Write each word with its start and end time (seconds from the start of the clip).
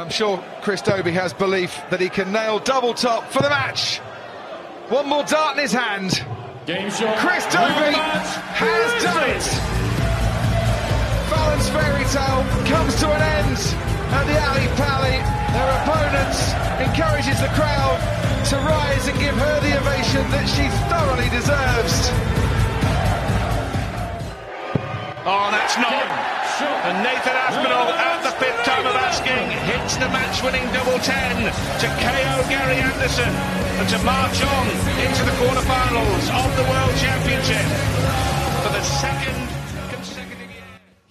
And 0.00 0.06
I'm 0.08 0.12
sure 0.16 0.42
Chris 0.62 0.80
Dobie 0.80 1.12
has 1.12 1.34
belief 1.34 1.76
that 1.90 2.00
he 2.00 2.08
can 2.08 2.32
nail 2.32 2.58
double 2.58 2.94
top 2.94 3.28
for 3.30 3.42
the 3.42 3.50
match. 3.50 3.98
One 4.88 5.06
more 5.06 5.24
dart 5.24 5.58
in 5.58 5.62
his 5.62 5.72
hand. 5.72 6.24
Chris 6.64 7.44
Dobie 7.52 7.92
has 7.92 9.02
done 9.04 9.28
it. 9.28 9.44
Fallon's 11.28 11.68
fairy 11.68 12.08
tale 12.16 12.40
comes 12.64 12.96
to 12.96 13.12
an 13.12 13.20
end 13.44 13.60
at 14.16 14.24
the 14.24 14.40
Alley 14.40 14.72
Pally. 14.80 15.20
Their 15.52 15.68
opponent 15.84 16.32
encourages 16.80 17.36
the 17.36 17.52
crowd 17.52 18.00
to 18.48 18.56
rise 18.56 19.06
and 19.06 19.18
give 19.20 19.36
her 19.36 19.60
the 19.60 19.76
ovation 19.84 20.24
that 20.32 20.48
she 20.48 20.64
thoroughly 20.88 21.28
deserves. 21.28 22.08
Oh, 25.28 25.50
that's 25.52 25.76
not. 25.76 26.39
And 26.60 27.02
Nathan 27.02 27.32
Aspinall, 27.32 27.88
at 27.88 28.22
the 28.22 28.32
fifth 28.36 28.64
time 28.64 28.86
of 28.86 28.94
asking, 28.94 29.48
hits 29.64 29.96
the 29.96 30.08
match-winning 30.08 30.64
double 30.72 30.98
ten 31.00 31.36
to 31.44 31.86
KO 32.04 32.48
Gary 32.48 32.76
Anderson 32.76 33.32
and 33.80 33.88
to 33.88 33.98
march 34.04 34.42
on 34.44 34.66
into 35.00 35.24
the 35.24 35.32
quarterfinals 35.40 36.24
of 36.28 36.50
the 36.56 36.64
World 36.68 36.96
Championship 37.00 37.64
for 38.62 38.72
the 38.76 38.82
second 38.82 39.49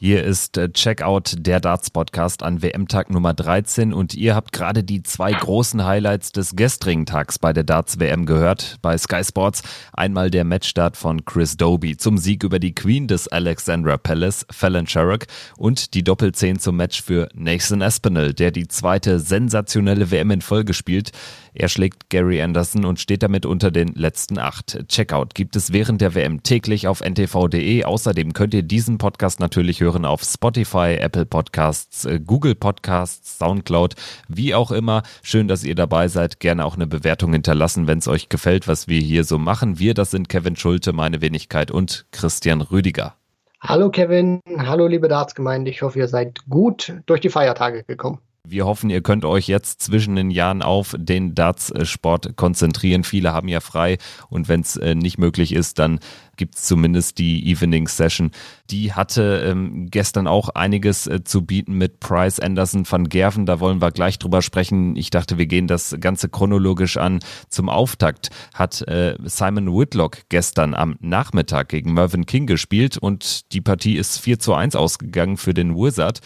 Hier 0.02 0.24
ist 0.24 0.56
äh, 0.56 0.72
Checkout 0.72 1.36
der 1.40 1.60
Darts 1.60 1.90
Podcast 1.90 2.42
an 2.42 2.62
WM-Tag 2.62 3.10
Nummer 3.10 3.34
13 3.34 3.92
und 3.92 4.14
ihr 4.14 4.34
habt 4.34 4.54
gerade 4.54 4.82
die 4.82 5.04
zwei 5.04 5.34
großen 5.34 5.84
Highlights 5.84 6.32
des 6.32 6.56
gestrigen 6.56 7.06
Tags 7.06 7.38
bei 7.38 7.52
der 7.52 7.66
Darts 7.66 8.00
WM 8.00 8.26
gehört. 8.26 8.78
Bei 8.82 8.98
Sky 8.98 9.22
Sports 9.26 9.62
einmal 9.92 10.32
der 10.32 10.46
Matchstart 10.46 10.96
von 10.96 11.26
Chris 11.26 11.58
Doby 11.58 11.98
zum 11.98 12.18
Sieg 12.18 12.46
über 12.46 12.60
die 12.60 12.74
Queen 12.74 13.10
des 13.10 13.28
Alexandra 13.28 13.98
Palace, 13.98 14.46
Fallon 14.50 14.88
Sherrock 14.88 15.26
und 15.58 15.94
die 15.94 16.06
Doppelzehn 16.06 16.60
zum 16.60 16.78
Match 16.78 17.04
für 17.04 17.28
Nathan 17.34 17.82
Aspinall, 17.82 18.34
der 18.34 18.52
die 18.52 18.70
zweite 18.70 19.20
sensationelle 19.20 20.12
WM 20.12 20.32
in 20.32 20.42
Folge 20.42 20.74
spielt. 20.74 21.12
Er 21.60 21.68
schlägt 21.68 22.10
Gary 22.10 22.42
Anderson 22.42 22.86
und 22.86 23.02
steht 23.02 23.22
damit 23.22 23.46
unter 23.46 23.70
den 23.70 23.90
letzten 23.90 24.40
acht. 24.40 24.80
Checkout 24.88 25.36
gibt 25.36 25.58
es 25.58 25.74
während 25.74 26.00
der 26.00 26.16
WM 26.16 26.42
täglich 26.42 26.88
auf 26.88 27.02
ntv.de. 27.02 27.84
Außerdem 27.84 28.32
könnt 28.32 28.54
ihr 28.54 28.64
diesen 28.64 28.98
Podcast 28.98 29.42
natürlich 29.42 29.82
hören 29.82 30.06
auf 30.06 30.24
Spotify, 30.24 30.96
Apple 30.98 31.26
Podcasts, 31.26 32.06
äh, 32.06 32.22
Google 32.26 32.56
Podcasts, 32.56 33.40
Soundcloud, 33.40 33.96
wie 34.30 34.56
auch 34.56 34.72
immer. 34.72 35.04
Schön, 35.22 35.50
dass 35.50 35.66
ihr 35.66 35.76
dabei 35.76 36.08
seid. 36.08 36.40
Gerne 36.40 36.64
auch 36.64 36.76
eine 36.76 36.88
Bewertung 36.88 37.34
hinterlassen, 37.34 37.88
wenn 37.88 37.98
es 37.98 38.08
euch 38.08 38.30
gefällt, 38.30 38.70
was 38.70 38.88
wir 38.88 39.02
hier 39.02 39.26
so 39.26 39.38
machen. 39.38 39.80
Wir, 39.80 39.94
das 39.94 40.12
sind 40.12 40.30
Kevin 40.30 40.56
Schulte, 40.56 40.94
meine 40.94 41.20
Wenigkeit 41.20 41.72
und 41.72 42.06
Christian 42.14 42.62
Rüdiger. 42.62 43.16
Hallo 43.60 43.90
Kevin, 43.90 44.40
hallo 44.60 44.88
liebe 44.88 45.10
Dartsgemeinde. 45.10 45.70
Ich 45.70 45.82
hoffe, 45.82 46.00
ihr 46.00 46.08
seid 46.08 46.48
gut 46.48 46.94
durch 47.06 47.20
die 47.20 47.28
Feiertage 47.28 47.84
gekommen. 47.84 48.20
Wir 48.50 48.66
hoffen, 48.66 48.90
ihr 48.90 49.02
könnt 49.02 49.26
euch 49.26 49.48
jetzt 49.48 49.84
zwischen 49.84 50.16
den 50.16 50.32
Jahren 50.32 50.64
auf 50.64 50.96
den 50.98 51.36
Darts-Sport 51.36 52.36
konzentrieren. 52.36 53.04
Viele 53.04 53.32
haben 53.32 53.48
ja 53.48 53.60
frei 53.60 54.00
und 54.30 54.48
wenn 54.48 54.62
es 54.62 54.76
äh, 54.76 54.96
nicht 54.96 55.20
möglich 55.20 55.54
ist, 55.54 55.78
dann 55.78 56.00
gibt 56.36 56.56
es 56.56 56.64
zumindest 56.64 57.20
die 57.20 57.48
Evening 57.52 57.88
Session. 57.88 58.32
Die 58.72 58.94
hatte 58.94 59.44
ähm, 59.46 59.88
gestern 59.92 60.26
auch 60.26 60.50
einiges 60.50 61.06
äh, 61.06 61.24
zu 61.24 61.44
bieten 61.44 61.74
mit 61.74 62.00
Price 62.00 62.40
Anderson 62.40 62.90
van 62.90 63.08
Gerven. 63.08 63.46
Da 63.46 63.60
wollen 63.60 63.84
wir 63.84 63.92
gleich 63.92 64.18
drüber 64.18 64.42
sprechen. 64.42 64.96
Ich 64.96 65.12
dachte, 65.12 65.38
wir 65.38 65.46
gehen 65.46 65.68
das 65.68 65.96
Ganze 66.00 66.28
chronologisch 66.28 66.98
an. 66.98 67.20
Zum 67.50 67.70
Auftakt 67.70 68.32
hat 68.56 68.82
äh, 68.88 69.16
Simon 69.26 69.78
Whitlock 69.78 70.24
gestern 70.30 70.74
am 70.74 70.96
Nachmittag 71.02 71.70
gegen 71.70 71.94
Mervyn 71.94 72.26
King 72.26 72.48
gespielt 72.48 72.98
und 72.98 73.54
die 73.54 73.62
Partie 73.62 73.98
ist 73.98 74.18
4 74.18 74.40
zu 74.40 74.56
1 74.56 74.76
ausgegangen 74.76 75.38
für 75.38 75.54
den 75.54 75.76
Wizard. 75.76 76.22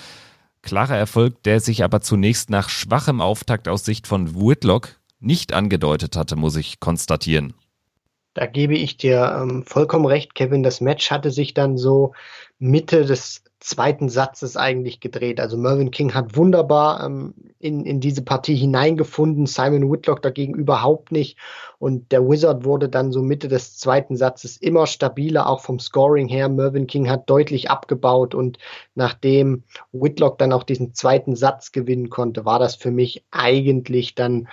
Klarer 0.64 0.96
Erfolg, 0.96 1.44
der 1.44 1.60
sich 1.60 1.84
aber 1.84 2.00
zunächst 2.00 2.50
nach 2.50 2.70
schwachem 2.70 3.20
Auftakt 3.20 3.68
aus 3.68 3.84
Sicht 3.84 4.08
von 4.08 4.34
Whitlock 4.34 4.98
nicht 5.20 5.54
angedeutet 5.54 6.16
hatte, 6.16 6.38
muss 6.38 6.56
ich 6.56 6.80
konstatieren. 6.80 7.54
Da 8.34 8.46
gebe 8.48 8.74
ich 8.74 8.98
dir 8.98 9.38
ähm, 9.40 9.64
vollkommen 9.64 10.06
recht, 10.06 10.36
Kevin. 10.36 10.64
Das 10.64 10.82
Match 10.82 11.12
hatte 11.12 11.32
sich 11.32 11.54
dann 11.54 11.78
so 11.78 12.14
Mitte 12.58 13.06
des 13.06 13.44
zweiten 13.60 14.10
Satzes 14.10 14.58
eigentlich 14.58 15.00
gedreht. 15.00 15.40
Also 15.40 15.56
Mervyn 15.56 15.92
King 15.92 16.14
hat 16.14 16.36
wunderbar 16.36 17.06
ähm, 17.06 17.34
in, 17.60 17.86
in 17.86 18.02
diese 18.02 18.22
Partie 18.22 18.56
hineingefunden, 18.56 19.46
Simon 19.46 19.90
Whitlock 19.90 20.22
dagegen 20.22 20.54
überhaupt 20.54 21.12
nicht. 21.14 21.38
Und 21.80 22.12
der 22.12 22.28
Wizard 22.28 22.66
wurde 22.66 22.90
dann 22.90 23.14
so 23.14 23.22
Mitte 23.22 23.48
des 23.48 23.78
zweiten 23.78 24.18
Satzes 24.18 24.58
immer 24.58 24.86
stabiler, 24.86 25.48
auch 25.48 25.62
vom 25.62 25.80
Scoring 25.80 26.28
her. 26.28 26.50
Mervyn 26.50 26.88
King 26.88 27.10
hat 27.10 27.30
deutlich 27.30 27.70
abgebaut 27.70 28.36
und 28.36 28.58
nachdem 28.96 29.64
Whitlock 29.94 30.38
dann 30.40 30.52
auch 30.52 30.64
diesen 30.64 30.94
zweiten 30.94 31.36
Satz 31.36 31.72
gewinnen 31.72 32.10
konnte, 32.10 32.44
war 32.44 32.60
das 32.60 32.76
für 32.76 32.92
mich 32.92 33.24
eigentlich 33.32 34.14
dann 34.14 34.50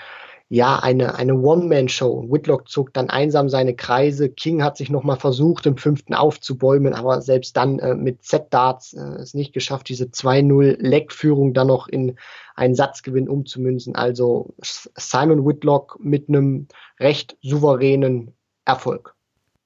ja, 0.52 0.80
eine, 0.80 1.14
eine 1.14 1.36
One-Man-Show. 1.36 2.26
Whitlock 2.28 2.68
zog 2.68 2.92
dann 2.92 3.08
einsam 3.08 3.48
seine 3.48 3.76
Kreise. 3.76 4.28
King 4.28 4.64
hat 4.64 4.76
sich 4.76 4.90
nochmal 4.90 5.16
versucht, 5.16 5.64
im 5.64 5.76
fünften 5.76 6.12
aufzubäumen, 6.12 6.92
aber 6.92 7.22
selbst 7.22 7.56
dann 7.56 7.78
äh, 7.78 7.94
mit 7.94 8.24
Z-Darts 8.24 8.94
äh, 8.94 9.20
es 9.20 9.32
nicht 9.32 9.52
geschafft, 9.52 9.88
diese 9.88 10.06
2-0-Leckführung 10.06 11.54
dann 11.54 11.68
noch 11.68 11.86
in 11.86 12.16
einen 12.56 12.74
Satzgewinn 12.74 13.28
umzumünzen. 13.28 13.94
Also 13.94 14.52
Simon 14.60 15.46
Whitlock 15.46 15.98
mit 16.00 16.28
einem 16.28 16.66
recht 16.98 17.36
souveränen 17.42 18.34
Erfolg. 18.64 19.14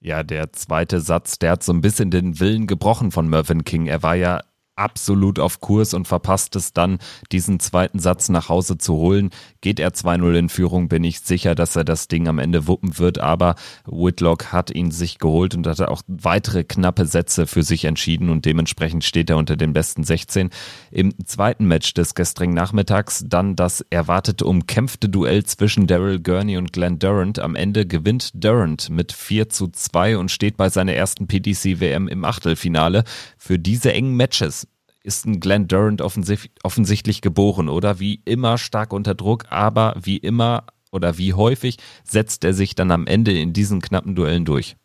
Ja, 0.01 0.23
der 0.23 0.53
zweite 0.53 1.01
Satz, 1.01 1.39
der 1.39 1.53
hat 1.53 1.63
so 1.63 1.73
ein 1.73 1.81
bisschen 1.81 2.11
den 2.11 2.39
Willen 2.41 2.67
gebrochen 2.67 3.11
von 3.11 3.27
Mervyn 3.27 3.65
King. 3.65 3.87
Er 3.87 4.03
war 4.03 4.17
ja 4.17 4.43
absolut 4.77 5.39
auf 5.39 5.61
Kurs 5.61 5.95
und 5.95 6.09
verpasst 6.09 6.57
es 6.57 6.73
dann, 6.73 6.99
diesen 7.33 7.61
zweiten 7.61 7.99
Satz 7.99 8.29
nach 8.29 8.49
Hause 8.49 8.79
zu 8.79 8.95
holen. 8.95 9.31
Geht 9.61 9.81
er 9.81 9.91
2-0 9.91 10.35
in 10.35 10.49
Führung, 10.49 10.89
bin 10.89 11.05
ich 11.05 11.21
sicher, 11.21 11.55
dass 11.55 11.77
er 11.77 11.85
das 11.85 12.09
Ding 12.09 12.29
am 12.29 12.39
Ende 12.39 12.67
wuppen 12.67 12.99
wird, 12.99 13.19
aber 13.19 13.55
Whitlock 13.87 14.53
hat 14.53 14.71
ihn 14.71 14.91
sich 14.91 15.19
geholt 15.19 15.55
und 15.55 15.67
hat 15.67 15.81
auch 15.83 16.03
weitere 16.09 16.65
knappe 16.65 17.07
Sätze 17.07 17.47
für 17.47 17.63
sich 17.63 17.85
entschieden 17.85 18.31
und 18.31 18.45
dementsprechend 18.45 19.05
steht 19.05 19.31
er 19.31 19.37
unter 19.37 19.57
den 19.57 19.73
besten 19.73 20.05
16. 20.05 20.51
Im 20.91 21.15
zweiten 21.25 21.67
Match 21.67 21.95
des 21.95 22.15
gestrigen 22.15 22.55
Nachmittags 22.55 23.25
dann 23.27 23.57
das 23.57 23.85
erwartete 23.91 24.45
umkämpfte 24.45 25.09
Duell 25.09 25.45
zwischen 25.45 25.87
Daryl 25.87 26.21
Gurney 26.21 26.57
und 26.57 26.73
Glenn 26.73 26.99
Durant. 26.99 27.39
Am 27.39 27.55
Ende 27.55 27.87
gewinnt 27.87 28.31
Durant 28.35 28.91
mit 28.91 29.13
4 29.13 29.49
zu 29.49 29.69
2 29.69 30.19
und 30.19 30.31
steht 30.31 30.57
bei 30.57 30.69
seiner 30.69 30.95
ersten 30.95 31.27
PDC-WM 31.27 32.09
im 32.09 32.25
Achtelfinale. 32.25 33.05
Für 33.39 33.59
diese 33.59 33.93
engen 33.93 34.17
Matches 34.17 34.64
ist 35.05 35.27
ein 35.27 35.39
Glenn 35.39 35.69
Durant 35.69 36.03
offensichtlich, 36.03 36.51
offensichtlich 36.65 37.21
geboren, 37.21 37.69
oder? 37.69 38.01
Wie 38.01 38.21
immer 38.25 38.59
stark 38.59 38.93
unter 38.93 39.15
Druck, 39.15 39.45
aber 39.51 39.95
wie 40.03 40.17
immer 40.17 40.65
oder 40.91 41.19
wie 41.19 41.35
häufig 41.35 41.77
setzt 42.03 42.45
er 42.45 42.55
sich 42.55 42.75
dann 42.75 42.91
am 42.91 43.07
Ende 43.07 43.39
in 43.39 43.53
diesen 43.53 43.81
knappen 43.81 44.15
Duellen 44.15 44.45
durch? 44.45 44.77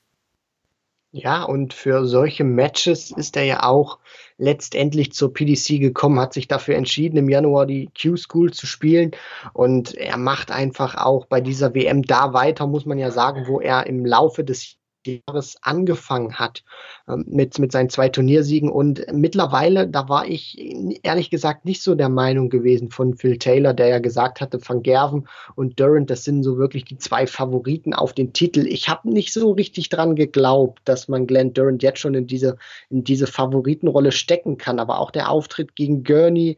Ja, 1.11 1.43
und 1.43 1.73
für 1.73 2.05
solche 2.05 2.43
Matches 2.43 3.09
ist 3.09 3.35
er 3.35 3.43
ja 3.43 3.63
auch 3.63 3.97
letztendlich 4.37 5.11
zur 5.11 5.33
PDC 5.33 5.79
gekommen, 5.79 6.19
hat 6.19 6.33
sich 6.33 6.47
dafür 6.47 6.75
entschieden, 6.75 7.17
im 7.17 7.29
Januar 7.29 7.65
die 7.65 7.89
Q-School 7.99 8.53
zu 8.53 8.67
spielen. 8.67 9.11
Und 9.53 9.95
er 9.95 10.17
macht 10.17 10.51
einfach 10.51 10.95
auch 10.95 11.25
bei 11.25 11.41
dieser 11.41 11.73
WM 11.73 12.03
da 12.03 12.33
weiter, 12.33 12.67
muss 12.67 12.85
man 12.85 12.99
ja 12.99 13.09
sagen, 13.09 13.45
wo 13.47 13.59
er 13.59 13.87
im 13.87 14.05
Laufe 14.05 14.43
des 14.43 14.78
Jahres 15.27 15.57
angefangen 15.61 16.35
hat 16.35 16.63
ähm, 17.07 17.25
mit, 17.27 17.59
mit 17.59 17.71
seinen 17.71 17.89
zwei 17.89 18.09
Turniersiegen. 18.09 18.69
Und 18.69 19.05
mittlerweile, 19.11 19.87
da 19.87 20.09
war 20.09 20.27
ich 20.27 20.57
ehrlich 21.03 21.29
gesagt 21.29 21.65
nicht 21.65 21.81
so 21.81 21.95
der 21.95 22.09
Meinung 22.09 22.49
gewesen 22.49 22.89
von 22.89 23.15
Phil 23.15 23.37
Taylor, 23.37 23.73
der 23.73 23.87
ja 23.87 23.99
gesagt 23.99 24.41
hatte, 24.41 24.59
Van 24.65 24.83
Gerven 24.83 25.27
und 25.55 25.79
Durant, 25.79 26.09
das 26.09 26.23
sind 26.23 26.43
so 26.43 26.57
wirklich 26.57 26.85
die 26.85 26.97
zwei 26.97 27.27
Favoriten 27.27 27.93
auf 27.93 28.13
den 28.13 28.33
Titel. 28.33 28.65
Ich 28.67 28.89
habe 28.89 29.09
nicht 29.09 29.33
so 29.33 29.51
richtig 29.51 29.89
dran 29.89 30.15
geglaubt, 30.15 30.81
dass 30.85 31.07
man 31.07 31.27
Glenn 31.27 31.53
Durant 31.53 31.83
jetzt 31.83 31.99
schon 31.99 32.13
in 32.13 32.27
diese, 32.27 32.57
in 32.89 33.03
diese 33.03 33.27
Favoritenrolle 33.27 34.11
stecken 34.11 34.57
kann. 34.57 34.79
Aber 34.79 34.99
auch 34.99 35.11
der 35.11 35.29
Auftritt 35.29 35.75
gegen 35.75 36.03
Gurney 36.03 36.57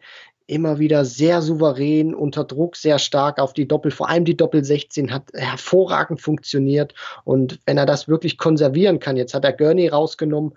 immer 0.52 0.80
wieder 0.80 1.06
sehr 1.06 1.42
souverän, 1.42 2.14
unter 2.14 2.44
Druck 2.44 2.76
sehr 2.76 3.00
stark 3.00 3.40
auf 3.40 3.54
die 3.54 3.68
Doppel, 3.68 3.90
vor 3.90 4.10
allem 4.10 4.26
die 4.26 4.36
Doppel 4.36 4.64
16 4.64 5.12
hat 5.12 5.32
hervorragend 5.34 6.20
funktioniert 6.22 6.94
und 7.24 7.60
wenn 7.66 7.78
er 7.78 7.86
das 7.86 8.08
wirklich 8.10 8.38
konservieren 8.38 9.00
kann, 9.00 9.16
jetzt 9.16 9.34
hat 9.34 9.46
er 9.46 9.54
Gurney 9.54 9.88
rausgenommen, 9.88 10.54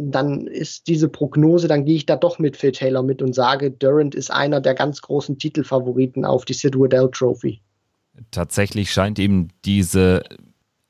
dann 0.00 0.46
ist 0.46 0.86
diese 0.86 1.08
Prognose, 1.08 1.68
dann 1.68 1.84
gehe 1.84 1.96
ich 1.96 2.06
da 2.06 2.16
doch 2.16 2.38
mit 2.38 2.56
Phil 2.56 2.72
Taylor 2.72 3.02
mit 3.02 3.20
und 3.20 3.34
sage, 3.34 3.70
Durant 3.70 4.14
ist 4.14 4.30
einer 4.30 4.60
der 4.60 4.74
ganz 4.74 5.02
großen 5.02 5.38
Titelfavoriten 5.38 6.24
auf 6.24 6.44
die 6.44 6.54
Sid 6.54 6.78
Waddell 6.78 7.10
Trophy. 7.12 7.60
Tatsächlich 8.30 8.92
scheint 8.92 9.18
ihm 9.18 9.48
diese 9.64 10.22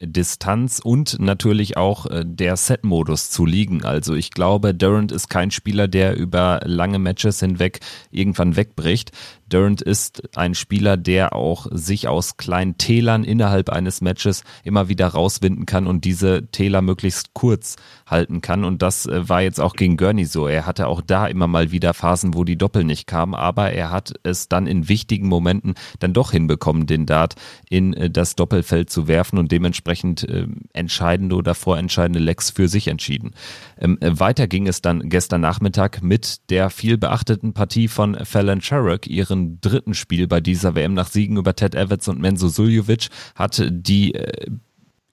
Distanz 0.01 0.81
und 0.83 1.19
natürlich 1.21 1.77
auch 1.77 2.07
äh, 2.07 2.25
der 2.27 2.57
Set-Modus 2.57 3.31
zu 3.31 3.45
liegen. 3.45 3.85
Also 3.85 4.15
ich 4.15 4.31
glaube, 4.31 4.75
Durant 4.75 5.13
ist 5.13 5.29
kein 5.29 5.51
Spieler, 5.51 5.89
der 5.89 6.17
über 6.17 6.61
lange 6.65 6.99
Matches 6.99 7.41
hinweg 7.41 7.81
irgendwann 8.11 8.57
wegbricht. 8.57 9.13
Durant 9.51 9.83
ist 9.83 10.37
ein 10.37 10.55
Spieler, 10.55 10.97
der 10.97 11.35
auch 11.35 11.67
sich 11.71 12.09
aus 12.09 12.37
kleinen 12.37 12.79
Tälern 12.79 13.25
innerhalb 13.25 13.69
eines 13.69 14.01
Matches 14.01 14.45
immer 14.65 14.89
wieder 14.89 15.09
rauswinden 15.09 15.67
kann 15.67 15.87
und 15.87 16.05
diese 16.05 16.47
Täler 16.51 16.83
möglichst 16.83 17.35
kurz 17.35 17.77
halten 18.07 18.41
kann. 18.41 18.65
Und 18.65 18.81
das 18.81 19.07
äh, 19.07 19.29
war 19.29 19.43
jetzt 19.43 19.61
auch 19.61 19.75
gegen 19.75 19.97
Gurney 19.97 20.25
so. 20.25 20.47
Er 20.47 20.67
hatte 20.67 20.87
auch 20.87 21.03
da 21.03 21.27
immer 21.27 21.49
mal 21.49 21.73
wieder 21.73 21.95
Phasen, 21.95 22.35
wo 22.35 22.45
die 22.45 22.57
Doppel 22.57 22.85
nicht 22.85 23.07
kamen, 23.07 23.35
aber 23.35 23.73
er 23.73 23.91
hat 23.91 24.15
es 24.23 24.49
dann 24.49 24.67
in 24.67 24.89
wichtigen 24.89 25.29
Momenten 25.29 25.75
dann 25.99 26.13
doch 26.13 26.31
hinbekommen, 26.31 26.87
den 26.87 27.07
Dart 27.07 27.35
in 27.69 27.93
äh, 27.95 28.09
das 28.09 28.37
Doppelfeld 28.37 28.89
zu 28.89 29.09
werfen 29.09 29.39
und 29.39 29.51
dementsprechend 29.51 30.29
äh, 30.29 30.47
entscheidende 30.73 31.35
oder 31.35 31.55
vorentscheidende 31.55 32.21
Lecks 32.21 32.51
für 32.51 32.69
sich 32.69 32.87
entschieden. 32.87 33.33
Ähm, 33.79 33.99
weiter 34.01 34.47
ging 34.47 34.69
es 34.69 34.81
dann 34.81 35.09
gestern 35.09 35.41
Nachmittag 35.41 36.03
mit 36.03 36.51
der 36.51 36.71
viel 36.71 36.99
beachteten 36.99 37.53
Partie 37.53 37.89
von 37.89 38.17
Fallon 38.25 38.61
Sherrock, 38.61 39.09
ihren 39.09 39.40
dritten 39.61 39.95
Spiel 39.95 40.27
bei 40.29 40.41
dieser 40.41 40.75
WM 40.75 40.95
nach 40.95 41.09
Siegen 41.09 41.37
über 41.37 41.55
Ted 41.55 41.75
Evans 41.75 42.09
und 42.09 42.21
Menzo 42.21 42.49
Suljovic, 42.49 43.09
hat 43.35 43.63
die 43.71 44.15
äh, 44.15 44.51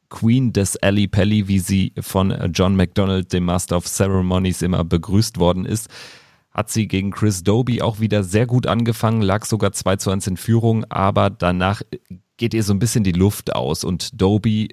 Queen 0.10 0.54
des 0.54 0.78
Ali 0.82 1.08
Pelli, 1.08 1.48
wie 1.48 1.60
sie 1.60 1.94
von 2.00 2.34
John 2.54 2.76
McDonald, 2.76 3.34
dem 3.34 3.46
Master 3.46 3.78
of 3.78 3.88
Ceremonies, 3.88 4.62
immer 4.62 4.84
begrüßt 4.84 5.38
worden 5.38 5.66
ist, 5.66 5.90
hat 6.52 6.70
sie 6.70 6.88
gegen 6.88 7.12
Chris 7.12 7.44
Doby 7.44 7.82
auch 7.82 8.00
wieder 8.00 8.24
sehr 8.24 8.48
gut 8.48 8.68
angefangen, 8.68 9.22
lag 9.22 9.46
sogar 9.46 9.74
2 9.74 9.98
zu 9.98 10.10
1 10.10 10.28
in 10.28 10.38
Führung, 10.38 10.86
aber 10.86 11.30
danach 11.30 11.82
geht 12.38 12.54
ihr 12.54 12.64
so 12.64 12.74
ein 12.74 12.80
bisschen 12.80 13.04
die 13.04 13.12
Luft 13.12 13.56
aus 13.56 13.84
und 13.84 14.20
Doby 14.20 14.70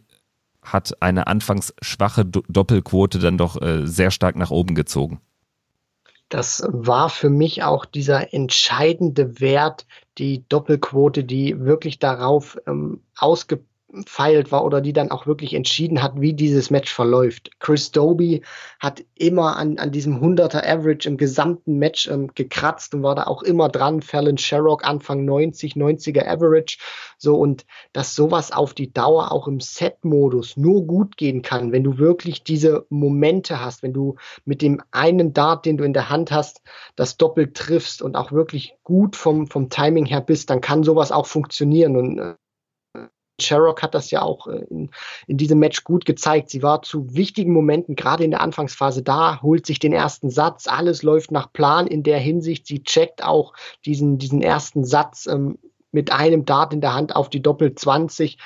hat 0.62 1.02
eine 1.02 1.26
anfangs 1.26 1.74
schwache 1.82 2.24
Doppelquote 2.24 3.18
dann 3.18 3.36
doch 3.36 3.60
äh, 3.60 3.86
sehr 3.86 4.10
stark 4.10 4.36
nach 4.36 4.50
oben 4.50 4.74
gezogen. 4.74 5.20
Das 6.34 6.64
war 6.66 7.10
für 7.10 7.31
mich 7.31 7.62
auch 7.62 7.84
dieser 7.84 8.34
entscheidende 8.34 9.38
Wert, 9.38 9.86
die 10.19 10.42
Doppelquote, 10.48 11.22
die 11.22 11.60
wirklich 11.60 12.00
darauf 12.00 12.58
ähm, 12.66 13.04
ausgeprägt 13.16 13.70
gefeilt 13.94 14.52
war 14.52 14.64
oder 14.64 14.81
die 14.81 14.93
dann 14.93 15.11
auch 15.11 15.26
wirklich 15.26 15.55
entschieden 15.55 16.02
hat, 16.02 16.20
wie 16.20 16.32
dieses 16.32 16.70
Match 16.70 16.93
verläuft. 16.93 17.50
Chris 17.61 17.93
Doby 17.93 18.43
hat 18.81 19.05
immer 19.14 19.56
an, 19.56 19.79
an 19.79 19.93
diesem 19.93 20.23
100er 20.23 20.67
Average 20.67 21.08
im 21.08 21.17
gesamten 21.17 21.79
Match 21.79 22.08
ähm, 22.08 22.31
gekratzt 22.35 22.94
und 22.94 23.02
war 23.02 23.14
da 23.14 23.25
auch 23.25 23.43
immer 23.43 23.69
dran. 23.69 24.02
Fallon 24.02 24.38
Sherrock 24.38 24.85
Anfang 24.85 25.25
90, 25.25 25.75
90er 25.75 26.26
Average. 26.26 26.79
So 27.19 27.37
und 27.37 27.64
dass 27.93 28.14
sowas 28.14 28.52
auf 28.52 28.75
die 28.75 28.93
Dauer 28.93 29.32
auch 29.32 29.49
im 29.49 29.61
Set-Modus 29.61 30.56
nur 30.56 30.87
gut 30.87 31.17
gehen 31.17 31.43
kann, 31.43 31.73
wenn 31.73 31.85
du 31.85 31.99
wirklich 31.99 32.44
diese 32.44 32.87
Momente 32.90 33.64
hast, 33.64 33.82
wenn 33.82 33.93
du 33.93 34.17
mit 34.44 34.62
dem 34.62 34.82
einen 34.90 35.32
Dart, 35.32 35.67
den 35.67 35.76
du 35.76 35.85
in 35.85 35.93
der 35.93 36.11
Hand 36.11 36.31
hast, 36.31 36.62
das 36.97 37.17
doppelt 37.17 37.56
triffst 37.56 38.02
und 38.02 38.17
auch 38.17 38.32
wirklich 38.32 38.76
gut 38.82 39.17
vom, 39.17 39.47
vom 39.47 39.69
Timing 39.70 40.06
her 40.06 40.20
bist, 40.20 40.50
dann 40.50 40.61
kann 40.61 40.82
sowas 40.82 41.12
auch 41.12 41.26
funktionieren. 41.26 41.97
Und 41.97 42.19
äh, 42.19 42.35
Sherrock 43.40 43.82
hat 43.82 43.94
das 43.94 44.10
ja 44.10 44.22
auch 44.22 44.46
äh, 44.46 44.64
in, 44.70 44.90
in 45.26 45.36
diesem 45.36 45.58
Match 45.58 45.84
gut 45.84 46.04
gezeigt. 46.04 46.50
Sie 46.50 46.62
war 46.62 46.82
zu 46.82 47.14
wichtigen 47.14 47.52
Momenten, 47.52 47.96
gerade 47.96 48.25
in 48.25 48.31
der 48.31 48.40
Anfangsphase 48.40 49.02
da, 49.02 49.40
holt 49.42 49.66
sich 49.66 49.78
den 49.78 49.92
ersten 49.92 50.31
Satz, 50.31 50.66
alles 50.66 51.02
läuft 51.02 51.31
nach 51.31 51.52
Plan 51.52 51.86
in 51.86 52.02
der 52.02 52.19
Hinsicht. 52.19 52.66
Sie 52.66 52.82
checkt 52.82 53.25
auch 53.25 53.54
diesen, 53.84 54.19
diesen 54.19 54.42
ersten 54.42 54.84
Satz 54.84 55.26
ähm, 55.26 55.58
mit 55.92 56.12
einem 56.12 56.44
Dart 56.44 56.72
in 56.72 56.81
der 56.81 56.94
Hand 56.94 57.14
auf 57.14 57.31
die 57.31 57.42
Doppel 57.42 57.75
20. 57.75 58.38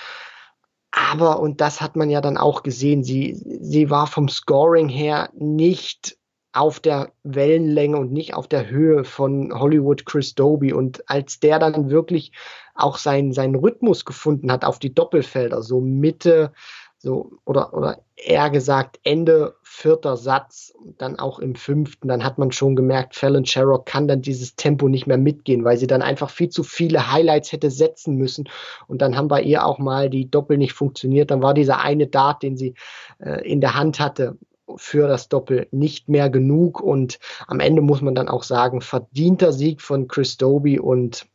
Aber, 0.90 1.40
und 1.40 1.60
das 1.60 1.80
hat 1.80 1.96
man 1.96 2.10
ja 2.10 2.20
dann 2.20 2.36
auch 2.36 2.62
gesehen, 2.62 3.04
sie, 3.04 3.34
sie 3.34 3.90
war 3.90 4.06
vom 4.06 4.28
Scoring 4.28 4.88
her 4.88 5.30
nicht 5.34 6.17
auf 6.58 6.80
der 6.80 7.12
Wellenlänge 7.22 7.96
und 7.96 8.12
nicht 8.12 8.34
auf 8.34 8.48
der 8.48 8.68
Höhe 8.68 9.04
von 9.04 9.52
Hollywood 9.54 10.06
Chris 10.06 10.34
Doby. 10.34 10.72
Und 10.72 11.08
als 11.08 11.38
der 11.38 11.58
dann 11.60 11.88
wirklich 11.88 12.32
auch 12.74 12.98
seinen, 12.98 13.32
seinen 13.32 13.54
Rhythmus 13.54 14.04
gefunden 14.04 14.50
hat 14.50 14.64
auf 14.64 14.80
die 14.80 14.92
Doppelfelder, 14.92 15.62
so 15.62 15.80
Mitte, 15.80 16.52
so, 17.00 17.30
oder, 17.44 17.74
oder 17.74 18.00
eher 18.16 18.50
gesagt 18.50 18.98
Ende 19.04 19.54
vierter 19.62 20.16
Satz, 20.16 20.72
dann 20.96 21.16
auch 21.20 21.38
im 21.38 21.54
fünften, 21.54 22.08
dann 22.08 22.24
hat 22.24 22.38
man 22.38 22.50
schon 22.50 22.74
gemerkt, 22.74 23.14
Fallon 23.14 23.46
Sherrock 23.46 23.86
kann 23.86 24.08
dann 24.08 24.20
dieses 24.20 24.56
Tempo 24.56 24.88
nicht 24.88 25.06
mehr 25.06 25.18
mitgehen, 25.18 25.64
weil 25.64 25.76
sie 25.76 25.86
dann 25.86 26.02
einfach 26.02 26.28
viel 26.28 26.48
zu 26.48 26.64
viele 26.64 27.12
Highlights 27.12 27.52
hätte 27.52 27.70
setzen 27.70 28.16
müssen. 28.16 28.48
Und 28.88 29.00
dann 29.00 29.16
haben 29.16 29.28
bei 29.28 29.42
ihr 29.42 29.64
auch 29.64 29.78
mal 29.78 30.10
die 30.10 30.28
Doppel 30.28 30.58
nicht 30.58 30.72
funktioniert. 30.72 31.30
Dann 31.30 31.40
war 31.42 31.54
dieser 31.54 31.80
eine 31.80 32.08
Dart, 32.08 32.42
den 32.42 32.56
sie 32.56 32.74
äh, 33.20 33.48
in 33.48 33.60
der 33.60 33.76
Hand 33.76 34.00
hatte, 34.00 34.36
für 34.78 35.08
das 35.08 35.28
Doppel 35.28 35.68
nicht 35.70 36.08
mehr 36.08 36.30
genug. 36.30 36.80
Und 36.80 37.18
am 37.46 37.60
Ende 37.60 37.82
muss 37.82 38.00
man 38.00 38.14
dann 38.14 38.28
auch 38.28 38.42
sagen, 38.42 38.80
verdienter 38.80 39.52
Sieg 39.52 39.82
von 39.82 40.08
Chris 40.08 40.36
Doby 40.36 40.78
und 40.78 41.26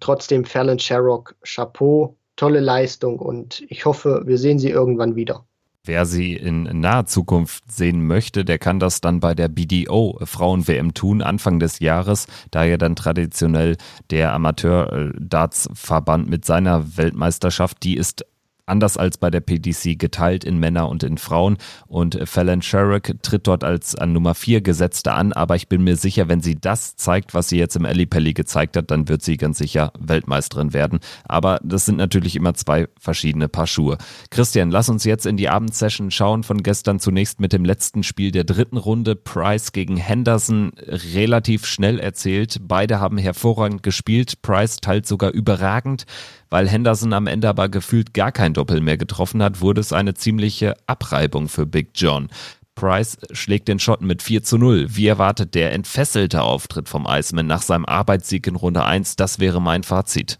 trotzdem 0.00 0.44
Fallon 0.44 0.78
Sherrock, 0.78 1.34
Chapeau, 1.42 2.16
tolle 2.36 2.60
Leistung 2.60 3.18
und 3.18 3.64
ich 3.68 3.84
hoffe, 3.84 4.22
wir 4.24 4.38
sehen 4.38 4.58
sie 4.58 4.70
irgendwann 4.70 5.16
wieder. 5.16 5.44
Wer 5.84 6.06
sie 6.06 6.34
in 6.34 6.62
naher 6.62 7.06
Zukunft 7.06 7.64
sehen 7.72 8.06
möchte, 8.06 8.44
der 8.44 8.60
kann 8.60 8.78
das 8.78 9.00
dann 9.00 9.18
bei 9.18 9.34
der 9.34 9.48
BDO 9.48 10.16
Frauen-WM 10.22 10.94
tun, 10.94 11.22
Anfang 11.22 11.58
des 11.58 11.80
Jahres, 11.80 12.28
da 12.52 12.62
ja 12.62 12.76
dann 12.76 12.94
traditionell 12.94 13.76
der 14.10 14.32
Amateur-Darts-Verband 14.32 16.28
mit 16.30 16.44
seiner 16.44 16.96
Weltmeisterschaft, 16.96 17.82
die 17.82 17.96
ist 17.96 18.24
anders 18.72 18.96
als 18.96 19.18
bei 19.18 19.30
der 19.30 19.40
PDC 19.40 19.98
geteilt 19.98 20.44
in 20.44 20.58
Männer 20.58 20.88
und 20.88 21.02
in 21.02 21.18
Frauen. 21.18 21.58
Und 21.86 22.18
Fallon 22.24 22.62
Sherrick 22.62 23.22
tritt 23.22 23.46
dort 23.46 23.64
als 23.64 23.94
an 23.94 24.14
Nummer 24.14 24.34
4 24.34 24.62
Gesetzte 24.62 25.12
an, 25.12 25.32
aber 25.34 25.56
ich 25.56 25.68
bin 25.68 25.84
mir 25.84 25.96
sicher, 25.96 26.28
wenn 26.28 26.40
sie 26.40 26.58
das 26.58 26.96
zeigt, 26.96 27.34
was 27.34 27.50
sie 27.50 27.58
jetzt 27.58 27.76
im 27.76 27.84
Ali 27.84 28.06
Pelli 28.06 28.32
gezeigt 28.32 28.76
hat, 28.76 28.90
dann 28.90 29.08
wird 29.08 29.22
sie 29.22 29.36
ganz 29.36 29.58
sicher 29.58 29.92
Weltmeisterin 29.98 30.72
werden. 30.72 31.00
Aber 31.24 31.60
das 31.62 31.84
sind 31.84 31.98
natürlich 31.98 32.34
immer 32.34 32.54
zwei 32.54 32.88
verschiedene 32.98 33.48
Paar 33.48 33.66
Schuhe. 33.66 33.98
Christian, 34.30 34.70
lass 34.70 34.88
uns 34.88 35.04
jetzt 35.04 35.26
in 35.26 35.36
die 35.36 35.50
Abendsession 35.50 36.10
schauen 36.10 36.42
von 36.42 36.62
gestern 36.62 36.98
zunächst 36.98 37.40
mit 37.40 37.52
dem 37.52 37.64
letzten 37.64 38.02
Spiel 38.02 38.30
der 38.30 38.44
dritten 38.44 38.78
Runde. 38.78 39.16
Price 39.16 39.72
gegen 39.72 39.98
Henderson 39.98 40.72
relativ 41.14 41.66
schnell 41.66 41.98
erzählt. 41.98 42.58
Beide 42.62 43.00
haben 43.00 43.18
hervorragend 43.18 43.82
gespielt. 43.82 44.40
Price 44.40 44.76
teilt 44.78 45.06
sogar 45.06 45.32
überragend. 45.32 46.06
Weil 46.50 46.68
Henderson 46.68 47.14
am 47.14 47.26
Ende 47.26 47.48
aber 47.48 47.70
gefühlt 47.70 48.12
gar 48.12 48.30
kein 48.30 48.52
Doppel 48.62 48.80
mehr 48.80 48.96
getroffen 48.96 49.42
hat, 49.42 49.60
wurde 49.60 49.80
es 49.80 49.92
eine 49.92 50.14
ziemliche 50.14 50.76
Abreibung 50.86 51.48
für 51.48 51.66
Big 51.66 51.90
John. 51.96 52.28
Price 52.76 53.18
schlägt 53.32 53.66
den 53.66 53.80
Schotten 53.80 54.06
mit 54.06 54.22
4 54.22 54.44
zu 54.44 54.56
0. 54.56 54.86
Wie 54.90 55.08
erwartet 55.08 55.56
der 55.56 55.72
entfesselte 55.72 56.42
Auftritt 56.42 56.88
vom 56.88 57.06
Iceman 57.08 57.48
nach 57.48 57.62
seinem 57.62 57.84
Arbeitssieg 57.84 58.46
in 58.46 58.54
Runde 58.54 58.84
1? 58.84 59.16
Das 59.16 59.40
wäre 59.40 59.60
mein 59.60 59.82
Fazit. 59.82 60.38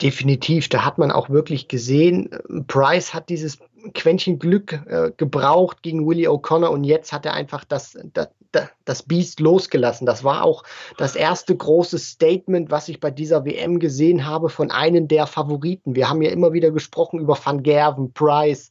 Definitiv, 0.00 0.70
da 0.70 0.86
hat 0.86 0.96
man 0.96 1.10
auch 1.10 1.28
wirklich 1.28 1.68
gesehen, 1.68 2.30
Price 2.66 3.12
hat 3.12 3.28
dieses 3.28 3.58
Quäntchen 3.92 4.38
Glück 4.38 4.72
äh, 4.86 5.12
gebraucht 5.16 5.82
gegen 5.82 6.06
Willie 6.06 6.28
O'Connor 6.28 6.68
und 6.68 6.84
jetzt 6.84 7.12
hat 7.12 7.26
er 7.26 7.34
einfach 7.34 7.64
das, 7.64 7.98
das, 8.14 8.28
das 8.84 9.02
Biest 9.02 9.40
losgelassen. 9.40 10.06
Das 10.06 10.24
war 10.24 10.44
auch 10.44 10.64
das 10.98 11.16
erste 11.16 11.56
große 11.56 11.98
Statement, 11.98 12.70
was 12.70 12.88
ich 12.88 13.00
bei 13.00 13.10
dieser 13.10 13.44
WM 13.44 13.78
gesehen 13.78 14.26
habe 14.26 14.48
von 14.48 14.70
einem 14.70 15.08
der 15.08 15.26
Favoriten. 15.26 15.94
Wir 15.94 16.08
haben 16.08 16.22
ja 16.22 16.30
immer 16.30 16.52
wieder 16.52 16.70
gesprochen 16.70 17.20
über 17.20 17.38
Van 17.42 17.62
Gerven, 17.62 18.12
Price. 18.12 18.70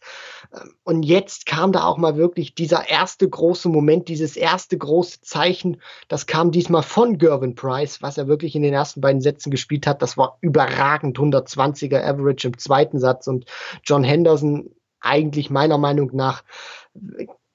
Ähm, 0.54 0.76
und 0.84 1.04
jetzt 1.04 1.46
kam 1.46 1.72
da 1.72 1.86
auch 1.86 1.98
mal 1.98 2.16
wirklich 2.16 2.56
dieser 2.56 2.90
erste 2.90 3.28
große 3.30 3.70
Moment, 3.70 4.08
dieses 4.08 4.36
erste 4.36 4.78
große 4.78 5.22
Zeichen. 5.22 5.82
Das 6.08 6.28
kam 6.28 6.52
diesmal 6.52 6.84
von 6.84 7.18
Gervin 7.18 7.56
Price, 7.56 8.02
was 8.02 8.18
er 8.18 8.28
wirklich 8.28 8.56
in 8.56 8.64
den 8.64 8.74
ersten 8.74 9.02
beiden 9.02 9.22
Sätzen 9.22 9.52
gespielt 9.52 9.88
hat. 9.88 10.02
Das 10.02 10.18
war 10.18 10.38
überragend 10.42 11.18
120er 11.18 12.04
Average 12.04 12.48
im 12.48 12.58
zweiten 12.58 13.00
Satz 13.00 13.28
und 13.28 13.46
John 13.84 14.04
Henderson 14.04 14.70
eigentlich 15.04 15.50
meiner 15.50 15.78
Meinung 15.78 16.12
nach 16.14 16.44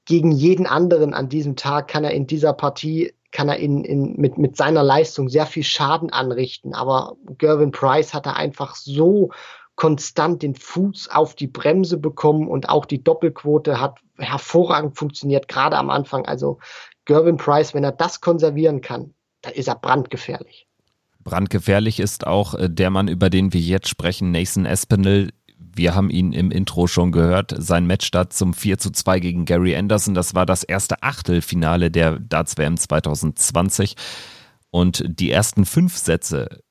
gegen 0.08 0.32
jeden 0.32 0.66
anderen 0.66 1.12
an 1.12 1.28
diesem 1.28 1.54
Tag 1.54 1.86
kann 1.86 2.02
er 2.02 2.12
in 2.12 2.26
dieser 2.26 2.54
Partie 2.54 3.12
kann 3.30 3.50
er 3.50 3.58
in, 3.58 3.84
in, 3.84 4.14
mit, 4.16 4.38
mit 4.38 4.56
seiner 4.56 4.82
Leistung 4.82 5.28
sehr 5.28 5.44
viel 5.44 5.62
Schaden 5.62 6.08
anrichten. 6.08 6.72
Aber 6.72 7.16
Gervin 7.36 7.72
Price 7.72 8.14
hat 8.14 8.24
er 8.24 8.36
einfach 8.36 8.74
so 8.74 9.32
konstant 9.76 10.42
den 10.42 10.54
Fuß 10.54 11.10
auf 11.10 11.34
die 11.34 11.46
Bremse 11.46 11.98
bekommen 11.98 12.48
und 12.48 12.70
auch 12.70 12.86
die 12.86 13.04
Doppelquote 13.04 13.82
hat 13.82 13.98
hervorragend 14.16 14.96
funktioniert, 14.96 15.46
gerade 15.46 15.76
am 15.76 15.90
Anfang. 15.90 16.24
Also 16.24 16.58
Gervin 17.04 17.36
Price, 17.36 17.74
wenn 17.74 17.84
er 17.84 17.92
das 17.92 18.22
konservieren 18.22 18.80
kann, 18.80 19.12
dann 19.42 19.52
ist 19.52 19.68
er 19.68 19.76
brandgefährlich. 19.76 20.66
Brandgefährlich 21.22 22.00
ist 22.00 22.26
auch 22.26 22.54
äh, 22.54 22.70
der 22.70 22.88
Mann, 22.88 23.08
über 23.08 23.28
den 23.28 23.52
wir 23.52 23.60
jetzt 23.60 23.88
sprechen, 23.88 24.30
Nathan 24.30 24.64
Espinel, 24.64 25.32
wir 25.58 25.94
haben 25.94 26.10
ihn 26.10 26.32
im 26.32 26.50
Intro 26.50 26.86
schon 26.86 27.12
gehört. 27.12 27.54
Sein 27.56 27.86
Matchstart 27.86 28.32
zum 28.32 28.54
4 28.54 28.78
zu 28.78 28.90
2 28.90 29.20
gegen 29.20 29.44
Gary 29.44 29.76
Anderson. 29.76 30.14
Das 30.14 30.34
war 30.34 30.46
das 30.46 30.62
erste 30.64 31.02
Achtelfinale 31.02 31.90
der 31.90 32.18
Darts 32.18 32.58
WM 32.58 32.76
2020. 32.76 33.94
Und 34.70 35.04
die 35.06 35.30
ersten 35.30 35.64
fünf 35.64 35.96
Sätze 35.96 36.62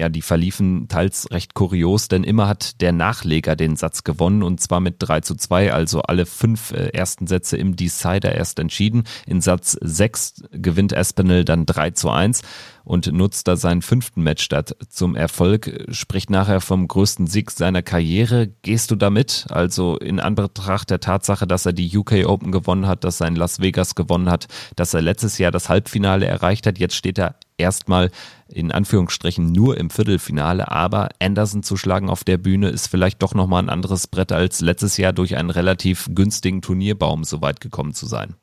ja, 0.00 0.08
die 0.08 0.22
verliefen 0.22 0.88
teils 0.88 1.30
recht 1.30 1.52
kurios, 1.52 2.08
denn 2.08 2.24
immer 2.24 2.48
hat 2.48 2.80
der 2.80 2.92
Nachleger 2.92 3.54
den 3.54 3.76
Satz 3.76 4.02
gewonnen 4.02 4.42
und 4.42 4.58
zwar 4.58 4.80
mit 4.80 4.96
3 4.98 5.20
zu 5.20 5.34
2, 5.34 5.74
also 5.74 6.00
alle 6.00 6.24
fünf 6.24 6.72
äh, 6.72 6.88
ersten 6.88 7.26
Sätze 7.26 7.58
im 7.58 7.76
Decider 7.76 8.34
erst 8.34 8.58
entschieden. 8.58 9.04
In 9.26 9.42
Satz 9.42 9.76
6 9.78 10.44
gewinnt 10.52 10.94
Espinel 10.94 11.44
dann 11.44 11.66
3 11.66 11.90
zu 11.90 12.08
1 12.08 12.40
und 12.82 13.12
nutzt 13.12 13.46
da 13.46 13.56
seinen 13.56 13.82
fünften 13.82 14.22
Matchstart 14.22 14.74
zum 14.88 15.16
Erfolg, 15.16 15.86
spricht 15.90 16.30
nachher 16.30 16.62
vom 16.62 16.88
größten 16.88 17.26
Sieg 17.26 17.50
seiner 17.50 17.82
Karriere. 17.82 18.48
Gehst 18.62 18.90
du 18.90 18.96
damit? 18.96 19.46
Also 19.50 19.98
in 19.98 20.18
Anbetracht 20.18 20.88
der 20.88 21.00
Tatsache, 21.00 21.46
dass 21.46 21.66
er 21.66 21.74
die 21.74 21.94
UK 21.94 22.24
Open 22.24 22.52
gewonnen 22.52 22.86
hat, 22.86 23.04
dass 23.04 23.20
er 23.20 23.28
in 23.28 23.36
Las 23.36 23.60
Vegas 23.60 23.94
gewonnen 23.94 24.30
hat, 24.30 24.48
dass 24.76 24.94
er 24.94 25.02
letztes 25.02 25.36
Jahr 25.36 25.50
das 25.50 25.68
Halbfinale 25.68 26.26
erreicht 26.26 26.66
hat, 26.66 26.78
jetzt 26.78 26.94
steht 26.94 27.18
er 27.18 27.36
erstmal 27.60 28.10
in 28.48 28.72
Anführungsstrichen 28.72 29.52
nur 29.52 29.76
im 29.76 29.90
Viertelfinale, 29.90 30.70
aber 30.70 31.10
Anderson 31.20 31.62
zu 31.62 31.76
schlagen 31.76 32.10
auf 32.10 32.24
der 32.24 32.38
Bühne 32.38 32.68
ist 32.68 32.88
vielleicht 32.88 33.22
doch 33.22 33.34
nochmal 33.34 33.62
ein 33.62 33.68
anderes 33.68 34.06
Brett 34.06 34.32
als 34.32 34.60
letztes 34.60 34.96
Jahr 34.96 35.12
durch 35.12 35.36
einen 35.36 35.50
relativ 35.50 36.08
günstigen 36.12 36.62
Turnierbaum 36.62 37.24
so 37.24 37.40
weit 37.40 37.60
gekommen 37.60 37.94
zu 37.94 38.06
sein. 38.06 38.34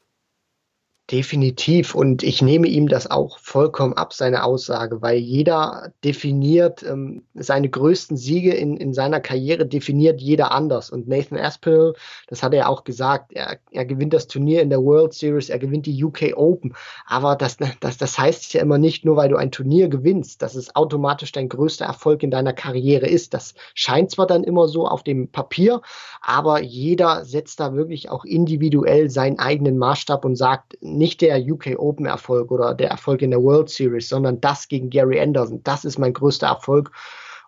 Definitiv. 1.09 1.95
Und 1.95 2.21
ich 2.21 2.41
nehme 2.41 2.67
ihm 2.67 2.89
das 2.89 3.09
auch 3.09 3.39
vollkommen 3.39 3.93
ab, 3.93 4.11
seine 4.11 4.43
Aussage, 4.43 5.01
weil 5.01 5.17
jeder 5.17 5.93
definiert 6.03 6.83
ähm, 6.83 7.23
seine 7.33 7.69
größten 7.69 8.17
Siege 8.17 8.53
in, 8.53 8.75
in 8.75 8.93
seiner 8.93 9.21
Karriere, 9.21 9.65
definiert 9.65 10.19
jeder 10.19 10.51
anders. 10.51 10.89
Und 10.89 11.07
Nathan 11.07 11.37
Aspinall, 11.37 11.93
das 12.27 12.43
hat 12.43 12.53
er 12.53 12.67
auch 12.67 12.83
gesagt, 12.83 13.31
er, 13.31 13.57
er 13.71 13.85
gewinnt 13.85 14.13
das 14.13 14.27
Turnier 14.27 14.61
in 14.61 14.69
der 14.69 14.83
World 14.83 15.13
Series, 15.13 15.49
er 15.49 15.59
gewinnt 15.59 15.85
die 15.85 16.03
UK 16.03 16.33
Open. 16.35 16.75
Aber 17.05 17.37
das, 17.37 17.55
das, 17.79 17.97
das 17.97 18.19
heißt 18.19 18.51
ja 18.51 18.61
immer 18.61 18.77
nicht 18.77 19.05
nur, 19.05 19.15
weil 19.15 19.29
du 19.29 19.37
ein 19.37 19.51
Turnier 19.51 19.87
gewinnst, 19.87 20.41
dass 20.41 20.55
es 20.55 20.75
automatisch 20.75 21.31
dein 21.31 21.47
größter 21.47 21.85
Erfolg 21.85 22.21
in 22.21 22.31
deiner 22.31 22.51
Karriere 22.51 23.07
ist. 23.07 23.33
Das 23.33 23.53
scheint 23.75 24.11
zwar 24.11 24.27
dann 24.27 24.43
immer 24.43 24.67
so 24.67 24.85
auf 24.85 25.03
dem 25.03 25.29
Papier, 25.29 25.81
aber 26.19 26.61
jeder 26.61 27.23
setzt 27.23 27.61
da 27.61 27.73
wirklich 27.75 28.09
auch 28.09 28.25
individuell 28.25 29.09
seinen 29.09 29.39
eigenen 29.39 29.77
Maßstab 29.77 30.25
und 30.25 30.35
sagt, 30.35 30.77
nicht 30.97 31.21
der 31.21 31.39
UK 31.39 31.77
Open 31.77 32.05
Erfolg 32.05 32.51
oder 32.51 32.73
der 32.73 32.89
Erfolg 32.89 33.21
in 33.21 33.31
der 33.31 33.43
World 33.43 33.69
Series, 33.69 34.09
sondern 34.09 34.41
das 34.41 34.67
gegen 34.67 34.89
Gary 34.89 35.19
Anderson. 35.19 35.61
Das 35.63 35.85
ist 35.85 35.97
mein 35.97 36.13
größter 36.13 36.47
Erfolg. 36.47 36.91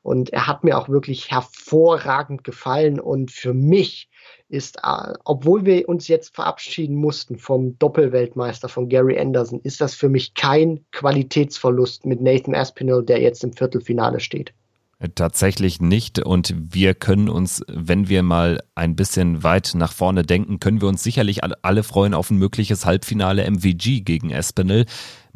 Und 0.01 0.31
er 0.31 0.47
hat 0.47 0.63
mir 0.63 0.77
auch 0.77 0.89
wirklich 0.89 1.29
hervorragend 1.29 2.43
gefallen. 2.43 2.99
Und 2.99 3.31
für 3.31 3.53
mich 3.53 4.09
ist, 4.47 4.77
äh, 4.77 5.13
obwohl 5.25 5.65
wir 5.65 5.87
uns 5.89 6.07
jetzt 6.07 6.35
verabschieden 6.35 6.95
mussten 6.95 7.37
vom 7.37 7.77
Doppelweltmeister 7.77 8.69
von 8.69 8.89
Gary 8.89 9.19
Anderson, 9.19 9.59
ist 9.63 9.81
das 9.81 9.93
für 9.93 10.09
mich 10.09 10.33
kein 10.33 10.85
Qualitätsverlust 10.91 12.05
mit 12.05 12.21
Nathan 12.21 12.55
Aspinall, 12.55 13.03
der 13.03 13.21
jetzt 13.21 13.43
im 13.43 13.53
Viertelfinale 13.53 14.19
steht. 14.19 14.53
Tatsächlich 15.15 15.79
nicht. 15.79 16.19
Und 16.19 16.53
wir 16.57 16.93
können 16.93 17.29
uns, 17.29 17.63
wenn 17.69 18.09
wir 18.09 18.21
mal 18.21 18.61
ein 18.75 18.97
bisschen 18.97 19.43
weit 19.43 19.71
nach 19.73 19.93
vorne 19.93 20.23
denken, 20.23 20.59
können 20.59 20.81
wir 20.81 20.89
uns 20.89 21.03
sicherlich 21.03 21.39
alle 21.41 21.83
freuen 21.83 22.13
auf 22.13 22.29
ein 22.29 22.37
mögliches 22.37 22.85
Halbfinale 22.85 23.49
MVG 23.49 24.01
gegen 24.01 24.29
Espinel. 24.29 24.85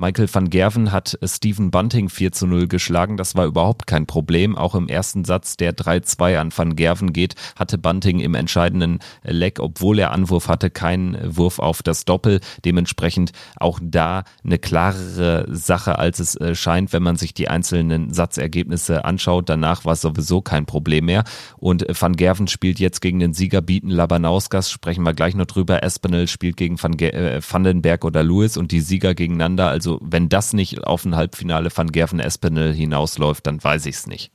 Michael 0.03 0.27
van 0.29 0.49
Gerven 0.49 0.91
hat 0.91 1.17
Stephen 1.23 1.71
Bunting 1.71 2.09
4 2.09 2.33
zu 2.33 2.45
0 2.45 2.67
geschlagen. 2.67 3.15
Das 3.15 3.35
war 3.35 3.45
überhaupt 3.45 3.87
kein 3.87 4.05
Problem. 4.05 4.57
Auch 4.57 4.75
im 4.75 4.89
ersten 4.89 5.23
Satz, 5.23 5.55
der 5.55 5.73
3-2 5.73 6.39
an 6.39 6.51
van 6.53 6.75
Gerven 6.75 7.13
geht, 7.13 7.35
hatte 7.57 7.77
Bunting 7.77 8.19
im 8.19 8.35
entscheidenden 8.35 8.99
Leck, 9.23 9.61
obwohl 9.61 9.99
er 9.99 10.11
Anwurf 10.11 10.49
hatte, 10.49 10.69
keinen 10.69 11.37
Wurf 11.37 11.59
auf 11.59 11.83
das 11.83 12.03
Doppel. 12.03 12.41
Dementsprechend 12.65 13.31
auch 13.55 13.79
da 13.81 14.25
eine 14.43 14.59
klarere 14.59 15.45
Sache, 15.49 15.97
als 15.97 16.19
es 16.19 16.35
äh, 16.35 16.53
scheint, 16.53 16.91
wenn 16.91 17.03
man 17.03 17.15
sich 17.15 17.33
die 17.33 17.47
einzelnen 17.47 18.13
Satzergebnisse 18.13 19.05
anschaut. 19.05 19.47
Danach 19.47 19.85
war 19.85 19.93
es 19.93 20.01
sowieso 20.01 20.41
kein 20.41 20.65
Problem 20.65 21.05
mehr. 21.05 21.23
Und 21.55 21.85
van 21.97 22.17
Gerven 22.17 22.49
spielt 22.49 22.77
jetzt 22.77 22.99
gegen 22.99 23.19
den 23.19 23.33
Sieger 23.33 23.61
bieten 23.61 23.89
Labanauskas, 23.89 24.69
sprechen 24.69 25.03
wir 25.03 25.13
gleich 25.13 25.35
noch 25.35 25.45
drüber. 25.45 25.81
Espinel 25.81 26.27
spielt 26.27 26.57
gegen 26.57 26.83
Van 26.83 26.99
äh, 26.99 27.39
Vandenberg 27.41 28.03
oder 28.03 28.21
Lewis 28.21 28.57
und 28.57 28.73
die 28.73 28.81
Sieger 28.81 29.15
gegeneinander. 29.15 29.69
Also 29.69 29.92
also 29.93 29.99
wenn 30.01 30.29
das 30.29 30.53
nicht 30.53 30.83
auf 30.83 31.05
ein 31.05 31.15
Halbfinale 31.15 31.69
von 31.69 31.91
Gerven 31.91 32.19
Espinel 32.19 32.73
hinausläuft, 32.73 33.45
dann 33.47 33.63
weiß 33.63 33.85
ich 33.85 33.95
es 33.95 34.07
nicht. 34.07 34.31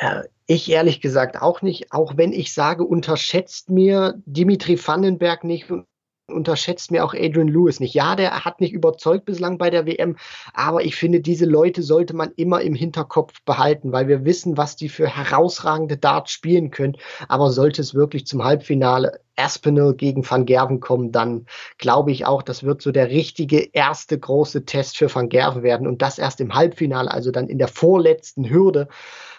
Ja, 0.00 0.22
ich 0.46 0.70
ehrlich 0.70 1.00
gesagt 1.00 1.40
auch 1.40 1.62
nicht, 1.62 1.92
auch 1.92 2.16
wenn 2.16 2.32
ich 2.32 2.52
sage, 2.52 2.84
unterschätzt 2.84 3.70
mir 3.70 4.14
Dimitri 4.26 4.78
Vandenberg 4.78 5.44
nicht 5.44 5.68
unterschätzt 6.28 6.90
mir 6.90 7.04
auch 7.04 7.14
Adrian 7.14 7.48
Lewis 7.48 7.80
nicht. 7.80 7.94
Ja, 7.94 8.16
der 8.16 8.44
hat 8.44 8.60
nicht 8.60 8.72
überzeugt 8.72 9.24
bislang 9.24 9.58
bei 9.58 9.70
der 9.70 9.86
WM, 9.86 10.16
aber 10.54 10.84
ich 10.84 10.96
finde, 10.96 11.20
diese 11.20 11.46
Leute 11.46 11.82
sollte 11.82 12.14
man 12.14 12.32
immer 12.36 12.62
im 12.62 12.74
Hinterkopf 12.74 13.42
behalten, 13.44 13.92
weil 13.92 14.08
wir 14.08 14.24
wissen, 14.24 14.56
was 14.56 14.76
die 14.76 14.88
für 14.88 15.08
herausragende 15.08 15.96
Darts 15.96 16.32
spielen 16.32 16.70
können. 16.70 16.96
Aber 17.28 17.50
sollte 17.50 17.80
es 17.80 17.94
wirklich 17.94 18.26
zum 18.26 18.42
Halbfinale 18.42 19.20
Aspinall 19.36 19.94
gegen 19.94 20.28
Van 20.28 20.46
Gerven 20.46 20.80
kommen, 20.80 21.12
dann 21.12 21.46
glaube 21.78 22.10
ich 22.10 22.24
auch, 22.24 22.42
das 22.42 22.64
wird 22.64 22.80
so 22.82 22.90
der 22.90 23.10
richtige 23.10 23.68
erste 23.72 24.18
große 24.18 24.64
Test 24.64 24.96
für 24.96 25.14
Van 25.14 25.28
Gerven 25.28 25.62
werden 25.62 25.86
und 25.86 26.02
das 26.02 26.18
erst 26.18 26.40
im 26.40 26.54
Halbfinale, 26.54 27.10
also 27.10 27.30
dann 27.30 27.48
in 27.48 27.58
der 27.58 27.68
vorletzten 27.68 28.48
Hürde. 28.48 28.88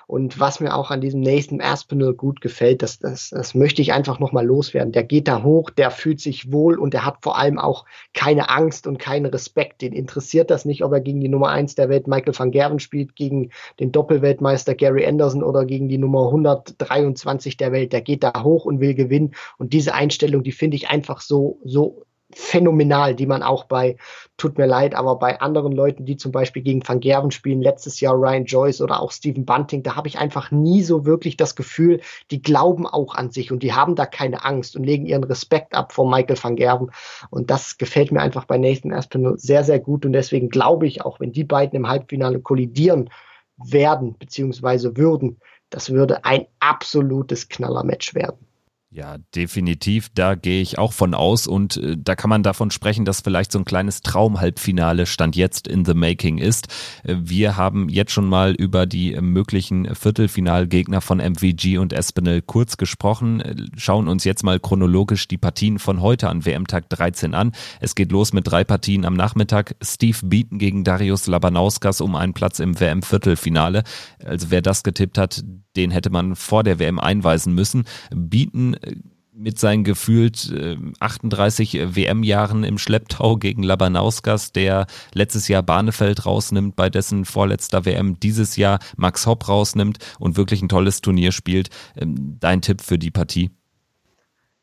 Und 0.08 0.40
was 0.40 0.62
mir 0.62 0.74
auch 0.74 0.90
an 0.90 1.02
diesem 1.02 1.20
Nathan 1.20 1.60
Aspinall 1.60 2.14
gut 2.14 2.40
gefällt, 2.40 2.82
das, 2.82 2.98
das, 2.98 3.32
das 3.32 3.54
möchte 3.54 3.82
ich 3.82 3.92
einfach 3.92 4.20
nochmal 4.20 4.46
loswerden. 4.46 4.94
Der 4.94 5.04
geht 5.04 5.28
da 5.28 5.44
hoch, 5.44 5.70
der 5.70 5.92
fühlt 5.92 6.22
sich 6.22 6.50
wohl 6.50 6.80
und 6.80 6.94
der 6.94 7.06
hat 7.06 7.18
vor 7.22 7.38
allem 7.38 7.60
auch 7.60 7.86
keine 8.14 8.50
Angst 8.50 8.88
und 8.88 9.00
keinen 9.00 9.26
Respekt. 9.26 9.82
Den 9.82 9.92
interessiert 9.92 10.50
das 10.50 10.64
nicht, 10.64 10.86
ob 10.86 10.94
er 10.94 11.02
gegen 11.02 11.20
die 11.20 11.28
Nummer 11.28 11.50
eins 11.50 11.76
der 11.76 11.90
Welt 11.90 12.08
Michael 12.08 12.40
van 12.40 12.52
Gerven 12.52 12.80
spielt, 12.80 13.18
gegen 13.18 13.52
den 13.82 13.92
Doppelweltmeister 13.92 14.76
Gary 14.76 15.06
Anderson 15.06 15.44
oder 15.44 15.66
gegen 15.66 15.90
die 15.90 15.98
Nummer 15.98 16.28
123 16.28 17.58
der 17.58 17.74
Welt. 17.74 17.92
Der 17.92 18.02
geht 18.02 18.24
da 18.24 18.44
hoch 18.44 18.64
und 18.64 18.80
will 18.80 18.96
gewinnen. 18.96 19.36
Und 19.58 19.74
diese 19.74 19.94
Einstellung, 19.94 20.42
die 20.42 20.54
finde 20.54 20.78
ich 20.78 20.90
einfach 20.90 21.20
so, 21.20 21.60
so 21.66 22.06
phänomenal, 22.34 23.16
die 23.16 23.26
man 23.26 23.42
auch 23.42 23.64
bei, 23.66 23.96
tut 24.36 24.58
mir 24.58 24.66
leid, 24.66 24.96
aber 24.96 25.18
bei 25.18 25.40
anderen 25.40 25.72
Leuten, 25.72 26.06
die 26.06 26.18
zum 26.18 26.32
Beispiel 26.32 26.62
gegen 26.62 26.86
Van 26.86 27.00
Gerven 27.00 27.32
spielen, 27.32 27.62
letztes 27.62 28.00
Jahr 28.02 28.16
Ryan 28.16 28.46
Joyce 28.46 28.82
oder 28.82 29.02
auch 29.02 29.12
Stephen 29.12 29.46
Bunting, 29.46 29.82
da 29.82 29.96
habe 29.96 30.10
ich 30.10 30.18
einfach 30.18 30.52
nie 30.52 30.84
so 30.84 31.06
wirklich 31.06 31.38
das 31.38 31.56
Gefühl, 31.56 32.02
die 32.30 32.42
glauben 32.42 32.86
auch 32.86 33.16
an 33.16 33.32
sich 33.32 33.52
und 33.52 33.64
die 33.64 33.74
haben 33.74 33.96
da 33.96 34.06
keine 34.06 34.44
Angst 34.44 34.76
und 34.76 34.84
legen 34.84 35.06
ihren 35.06 35.24
Respekt 35.24 35.74
ab 35.74 35.94
vor 35.94 36.10
Michael 36.10 36.38
van 36.42 36.58
Gerven. 36.58 36.92
Und 37.30 37.50
das 37.50 37.78
gefällt 37.78 38.12
mir 38.12 38.22
einfach 38.22 38.46
bei 38.46 38.58
Nathan 38.58 38.94
Aspinall 38.94 39.38
sehr, 39.38 39.64
sehr 39.64 39.80
gut 39.80 40.06
und 40.06 40.14
deswegen 40.14 40.50
glaube 40.50 40.86
ich 40.86 41.04
auch, 41.04 41.20
wenn 41.20 41.32
die 41.32 41.46
beiden 41.46 41.78
im 41.78 41.88
Halbfinale 41.88 42.42
kollidieren 42.42 43.10
werden, 43.56 44.18
beziehungsweise 44.18 44.98
würden, 44.98 45.40
das 45.70 45.90
würde 45.90 46.26
ein 46.26 46.46
absolutes 46.60 47.50
Knallermatch 47.50 48.16
werden. 48.16 48.47
Ja, 48.90 49.18
definitiv. 49.36 50.08
Da 50.16 50.36
gehe 50.36 50.62
ich 50.62 50.78
auch 50.78 50.94
von 50.94 51.14
aus 51.14 51.46
und 51.46 51.76
äh, 51.76 51.98
da 52.00 52.16
kann 52.16 52.30
man 52.30 52.42
davon 52.42 52.72
sprechen, 52.72 53.04
dass 53.04 53.20
vielleicht 53.20 53.52
so 53.52 53.60
ein 53.60 53.66
kleines 53.66 54.00
Traumhalbfinale 54.00 55.06
Stand 55.06 55.36
jetzt 55.36 55.68
in 55.68 55.84
the 55.84 55.94
making 55.94 56.38
ist. 56.38 56.70
Äh, 57.04 57.16
wir 57.20 57.58
haben 57.58 57.90
jetzt 57.90 58.14
schon 58.14 58.30
mal 58.30 58.54
über 58.54 58.86
die 58.86 59.14
äh, 59.14 59.20
möglichen 59.20 59.94
Viertelfinalgegner 59.94 61.02
von 61.02 61.18
MVG 61.18 61.80
und 61.80 61.92
Espinel 61.92 62.42
kurz 62.42 62.78
gesprochen. 62.78 63.42
Äh, 63.42 63.56
schauen 63.76 64.08
uns 64.08 64.24
jetzt 64.24 64.44
mal 64.44 64.58
chronologisch 64.58 65.28
die 65.28 65.38
Partien 65.38 65.80
von 65.80 66.02
heute 66.02 66.30
an 66.30 66.46
WM-Tag 66.46 66.90
13 66.90 67.34
an. 67.34 67.52
Es 67.82 67.94
geht 67.94 68.14
los 68.14 68.32
mit 68.32 68.48
drei 68.48 68.64
Partien 68.64 69.04
am 69.04 69.16
Nachmittag. 69.16 69.76
Steve 69.82 70.20
Beaton 70.24 70.60
gegen 70.60 70.86
Darius 70.86 71.28
Labanauskas 71.28 72.00
um 72.00 72.16
einen 72.16 72.34
Platz 72.34 72.60
im 72.60 72.80
WM-Viertelfinale. 72.80 73.84
Also 74.24 74.50
wer 74.50 74.62
das 74.62 74.84
getippt 74.84 75.18
hat, 75.18 75.44
den 75.78 75.92
hätte 75.92 76.10
man 76.10 76.36
vor 76.36 76.64
der 76.64 76.80
WM 76.80 77.00
einweisen 77.00 77.54
müssen. 77.54 77.86
Bieten 78.10 78.77
äh, 78.82 78.96
mit 79.40 79.60
seinen 79.60 79.84
gefühlt 79.84 80.52
38 81.00 81.76
äh, 81.76 81.96
WM-Jahren 81.96 82.64
im 82.64 82.78
Schlepptau 82.78 83.38
gegen 83.38 83.62
Labanauskas, 83.62 84.52
der 84.52 84.88
letztes 85.14 85.48
Jahr 85.48 85.62
Barnefeld 85.62 86.26
rausnimmt, 86.26 86.76
bei 86.76 86.90
dessen 86.90 87.24
vorletzter 87.24 87.86
WM 87.86 88.20
dieses 88.20 88.56
Jahr 88.56 88.80
Max 88.96 89.28
Hopp 89.28 89.48
rausnimmt 89.48 90.00
und 90.20 90.38
wirklich 90.38 90.62
ein 90.62 90.70
tolles 90.70 91.02
Turnier 91.02 91.32
spielt. 91.32 91.70
Ähm, 91.96 92.38
dein 92.40 92.62
Tipp 92.62 92.82
für 92.82 92.98
die 92.98 93.12
Partie? 93.12 93.52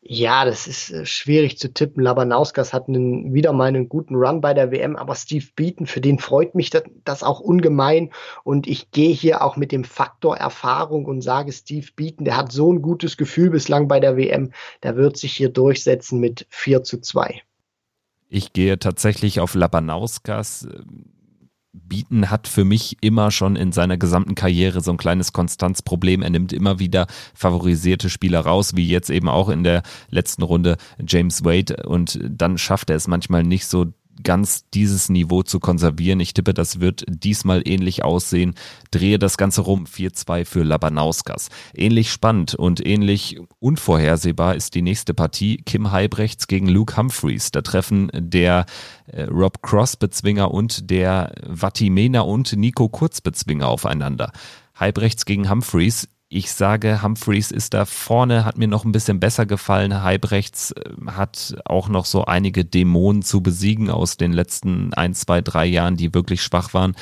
Ja, 0.06 0.44
das 0.44 0.66
ist 0.66 0.90
äh, 0.90 1.06
schwierig 1.06 1.58
zu 1.58 1.72
tippen. 1.72 2.02
Labanauskas 2.02 2.74
hat 2.74 2.88
einen, 2.88 3.32
wieder 3.32 3.54
mal 3.54 3.68
einen 3.68 3.88
guten 3.88 4.14
Run 4.16 4.42
bei 4.42 4.52
der 4.52 4.70
WM, 4.70 4.96
aber 4.96 5.14
Steve 5.14 5.46
Beaton, 5.56 5.86
für 5.86 6.02
den 6.02 6.18
freut 6.18 6.54
mich 6.54 6.68
das, 6.68 6.82
das 7.04 7.22
auch 7.22 7.40
ungemein. 7.40 8.10
Und 8.44 8.66
ich 8.66 8.90
gehe 8.90 9.14
hier 9.14 9.42
auch 9.42 9.56
mit 9.56 9.72
dem 9.72 9.82
Faktor 9.82 10.36
Erfahrung 10.36 11.06
und 11.06 11.22
sage, 11.22 11.52
Steve 11.52 11.86
Beaton, 11.96 12.26
der 12.26 12.36
hat 12.36 12.52
so 12.52 12.70
ein 12.70 12.82
gutes 12.82 13.16
Gefühl 13.16 13.48
bislang 13.48 13.88
bei 13.88 13.98
der 13.98 14.18
WM, 14.18 14.52
der 14.82 14.96
wird 14.96 15.16
sich 15.16 15.32
hier 15.32 15.48
durchsetzen 15.48 16.20
mit 16.20 16.46
4 16.50 16.82
zu 16.82 17.00
2. 17.00 17.40
Ich 18.28 18.52
gehe 18.52 18.78
tatsächlich 18.78 19.40
auf 19.40 19.54
Labanauskas 19.54 20.68
Bieten 21.74 22.30
hat 22.30 22.46
für 22.46 22.64
mich 22.64 22.98
immer 23.00 23.30
schon 23.30 23.56
in 23.56 23.72
seiner 23.72 23.96
gesamten 23.96 24.34
Karriere 24.34 24.80
so 24.80 24.92
ein 24.92 24.96
kleines 24.96 25.32
Konstanzproblem. 25.32 26.22
Er 26.22 26.30
nimmt 26.30 26.52
immer 26.52 26.78
wieder 26.78 27.06
favorisierte 27.34 28.08
Spieler 28.08 28.40
raus, 28.40 28.76
wie 28.76 28.88
jetzt 28.88 29.10
eben 29.10 29.28
auch 29.28 29.48
in 29.48 29.64
der 29.64 29.82
letzten 30.08 30.42
Runde 30.42 30.76
James 31.04 31.44
Wade. 31.44 31.84
Und 31.86 32.20
dann 32.22 32.58
schafft 32.58 32.90
er 32.90 32.96
es 32.96 33.08
manchmal 33.08 33.42
nicht 33.42 33.66
so 33.66 33.92
ganz 34.22 34.68
dieses 34.70 35.08
Niveau 35.08 35.42
zu 35.42 35.60
konservieren. 35.60 36.20
Ich 36.20 36.34
tippe, 36.34 36.54
das 36.54 36.80
wird 36.80 37.04
diesmal 37.08 37.62
ähnlich 37.66 38.04
aussehen. 38.04 38.54
Drehe 38.90 39.18
das 39.18 39.36
Ganze 39.36 39.62
rum. 39.62 39.86
4-2 39.86 40.44
für 40.44 40.62
Labanauskas. 40.62 41.48
Ähnlich 41.74 42.12
spannend 42.12 42.54
und 42.54 42.84
ähnlich 42.84 43.40
unvorhersehbar 43.58 44.54
ist 44.54 44.74
die 44.74 44.82
nächste 44.82 45.14
Partie. 45.14 45.58
Kim 45.58 45.90
Heibrechts 45.90 46.46
gegen 46.46 46.68
Luke 46.68 46.96
Humphreys. 46.96 47.50
Da 47.50 47.62
treffen 47.62 48.10
der 48.14 48.66
äh, 49.06 49.24
Rob 49.24 49.62
Cross-Bezwinger 49.62 50.50
und 50.50 50.90
der 50.90 51.34
Vatimena 51.46 52.20
und 52.20 52.56
Nico 52.56 52.88
Kurz-Bezwinger 52.88 53.68
aufeinander. 53.68 54.32
Heibrechts 54.78 55.24
gegen 55.24 55.48
Humphreys 55.48 56.08
ich 56.28 56.50
sage, 56.52 57.02
Humphreys 57.02 57.50
ist 57.50 57.74
da 57.74 57.84
vorne, 57.84 58.44
hat 58.44 58.58
mir 58.58 58.68
noch 58.68 58.84
ein 58.84 58.92
bisschen 58.92 59.20
besser 59.20 59.46
gefallen. 59.46 60.02
Halbrechts 60.02 60.72
äh, 60.72 60.90
hat 61.06 61.56
auch 61.64 61.88
noch 61.88 62.06
so 62.06 62.24
einige 62.24 62.64
Dämonen 62.64 63.22
zu 63.22 63.42
besiegen 63.42 63.90
aus 63.90 64.16
den 64.16 64.32
letzten 64.32 64.92
ein, 64.94 65.14
zwei, 65.14 65.40
drei 65.40 65.66
Jahren, 65.66 65.96
die 65.96 66.14
wirklich 66.14 66.42
schwach 66.42 66.74
waren. 66.74 66.94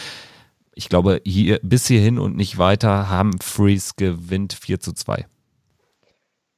Ich 0.74 0.88
glaube, 0.88 1.20
hier 1.24 1.60
bis 1.62 1.86
hierhin 1.86 2.18
und 2.18 2.36
nicht 2.36 2.58
weiter. 2.58 3.16
Humphreys 3.16 3.96
gewinnt 3.96 4.54
4 4.54 4.80
zu 4.80 4.92
2 4.92 5.26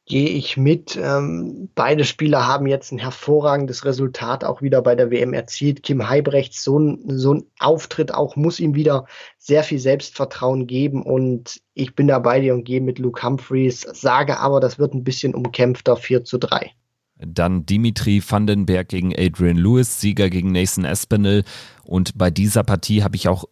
gehe 0.07 0.29
ich 0.29 0.57
mit. 0.57 0.99
Ähm, 1.01 1.71
beide 1.75 2.05
Spieler 2.05 2.47
haben 2.47 2.67
jetzt 2.67 2.93
ein 2.93 2.99
hervorragendes 2.99 3.85
Resultat 3.85 4.45
auch 4.45 4.61
wieder 4.61 4.83
bei 4.83 4.95
der 4.95 5.11
WM 5.11 5.33
erzielt. 5.33 5.83
Kim 5.83 6.09
Heibrechts, 6.09 6.63
so 6.63 6.79
ein, 6.79 7.19
so 7.19 7.35
ein 7.35 7.45
Auftritt 7.59 8.13
auch 8.13 8.37
muss 8.37 8.61
ihm 8.61 8.75
wieder 8.75 9.07
sehr 9.39 9.65
viel 9.65 9.79
Selbstvertrauen 9.79 10.67
geben 10.67 11.03
und 11.03 11.61
ich 11.73 11.95
bin 11.95 12.09
da 12.09 12.19
bei 12.19 12.41
dir 12.41 12.55
und 12.55 12.65
gehe 12.65 12.81
mit 12.81 12.99
Luke 12.99 13.23
Humphreys, 13.23 13.81
sage 13.81 14.39
aber, 14.39 14.61
das 14.61 14.79
wird 14.79 14.95
ein 14.95 15.05
bisschen 15.05 15.35
umkämpfter 15.35 15.97
4 15.97 16.25
zu 16.25 16.39
3. 16.39 16.71
Dann 17.17 17.65
Dimitri 17.65 18.23
Vandenberg 18.27 18.89
gegen 18.89 19.15
Adrian 19.17 19.57
Lewis, 19.57 20.01
Sieger 20.01 20.31
gegen 20.31 20.53
Nathan 20.53 20.85
Espinel. 20.85 21.45
Und 21.85 22.19
bei 22.19 22.31
dieser 22.31 22.65
Partie 22.65 23.03
habe 23.05 23.17
ich 23.17 23.29
auch 23.29 23.45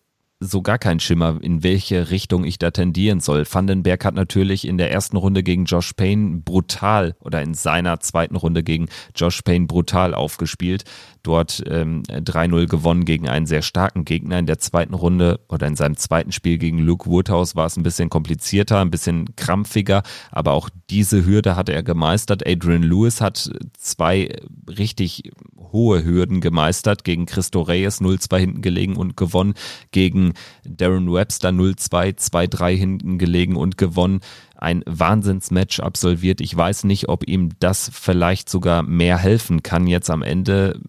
so 0.43 0.63
gar 0.63 0.79
keinen 0.79 1.01
Schimmer, 1.01 1.39
in 1.41 1.63
welche 1.63 2.11
Richtung 2.11 2.45
ich 2.45 2.59
da 2.59 2.71
tendieren 2.71 3.21
soll. 3.21 3.45
Vandenberg 3.51 4.05
hat 4.05 4.15
natürlich 4.15 4.67
in 4.67 4.79
der 4.79 4.91
ersten 4.91 5.17
Runde 5.17 5.43
gegen 5.43 5.65
Josh 5.65 5.93
Payne 5.93 6.43
brutal 6.45 7.15
oder 7.21 7.43
in 7.43 7.55
seiner 7.55 8.01
zweiten 8.01 8.37
Runde 8.37 8.63
gegen 8.63 8.89
Josh 9.15 9.43
Payne 9.43 9.67
brutal 9.67 10.15
aufgespielt. 10.15 10.85
Dort 11.23 11.63
ähm, 11.69 12.03
3-0 12.09 12.67
gewonnen 12.67 13.05
gegen 13.05 13.29
einen 13.29 13.47
sehr 13.47 13.63
starken 13.63 14.05
Gegner. 14.05 14.39
In 14.39 14.47
der 14.47 14.59
zweiten 14.59 14.95
Runde 14.95 15.41
oder 15.49 15.67
in 15.69 15.77
seinem 15.77 15.97
zweiten 15.97 16.33
Spiel 16.33 16.59
gegen 16.59 16.79
Luke 16.79 17.09
Woodhouse 17.09 17.55
war 17.55 17.67
es 17.67 17.77
ein 17.77 17.85
bisschen 17.85 18.11
komplizierter, 18.11 18.81
ein 18.81 18.91
bisschen 18.91 19.37
krampfiger, 19.37 20.03
aber 20.33 20.53
auch 20.53 20.69
diese 20.91 21.25
Hürde 21.25 21.55
hatte 21.55 21.73
er 21.73 21.85
gemeistert. 21.85 22.47
Adrian 22.47 22.83
Lewis 22.83 23.21
hat 23.21 23.51
zwei 23.79 24.35
richtig 24.69 25.31
hohe 25.73 26.05
Hürden 26.05 26.41
gemeistert, 26.41 27.05
gegen 27.05 27.27
Christo 27.27 27.63
Reyes 27.63 28.01
0-2 28.01 28.39
hinten 28.39 28.63
gelegen 28.63 28.97
und 28.97 29.17
gewonnen, 29.17 29.55
gegen 29.91 30.32
Darren 30.65 31.13
Webster 31.13 31.51
0-2, 31.51 32.19
2-3 32.19 32.77
hinten 32.77 33.19
gelegen 33.19 33.57
und 33.57 33.79
gewonnen 33.79 34.21
ein 34.63 34.85
Wahnsinnsmatch 34.87 35.81
absolviert. 35.81 36.41
Ich 36.41 36.57
weiß 36.57 36.85
nicht, 36.85 37.09
ob 37.09 37.29
ihm 37.29 37.51
das 37.59 37.91
vielleicht 37.93 38.49
sogar 38.49 38.83
mehr 38.85 39.19
helfen 39.19 39.63
kann 39.63 39.89
jetzt 39.89 40.09
am 40.09 40.23
Ende. 40.23 40.81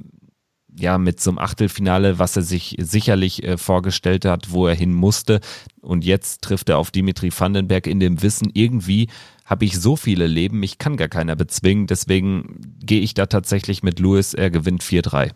Ja, 0.75 0.97
mit 0.97 1.19
so 1.19 1.31
einem 1.31 1.39
Achtelfinale, 1.39 2.17
was 2.17 2.35
er 2.35 2.41
sich 2.41 2.75
sicherlich 2.79 3.43
äh, 3.43 3.57
vorgestellt 3.57 4.25
hat, 4.25 4.51
wo 4.51 4.67
er 4.67 4.75
hin 4.75 4.93
musste. 4.93 5.39
Und 5.81 6.03
jetzt 6.03 6.41
trifft 6.41 6.69
er 6.69 6.79
auf 6.79 6.89
Dimitri 6.89 7.31
Vandenberg 7.31 7.85
in 7.85 7.99
dem 7.99 8.23
Wissen, 8.23 8.49
irgendwie 8.53 9.07
habe 9.45 9.65
ich 9.65 9.79
so 9.79 9.95
viele 9.95 10.25
Leben, 10.25 10.59
mich 10.59 10.77
kann 10.77 10.97
gar 10.97 11.09
keiner 11.09 11.35
bezwingen. 11.35 11.85
Deswegen 11.85 12.75
gehe 12.79 13.01
ich 13.01 13.13
da 13.13 13.25
tatsächlich 13.25 13.83
mit 13.83 13.99
Lewis, 13.99 14.33
er 14.33 14.49
gewinnt 14.49 14.83
4-3. 14.83 15.31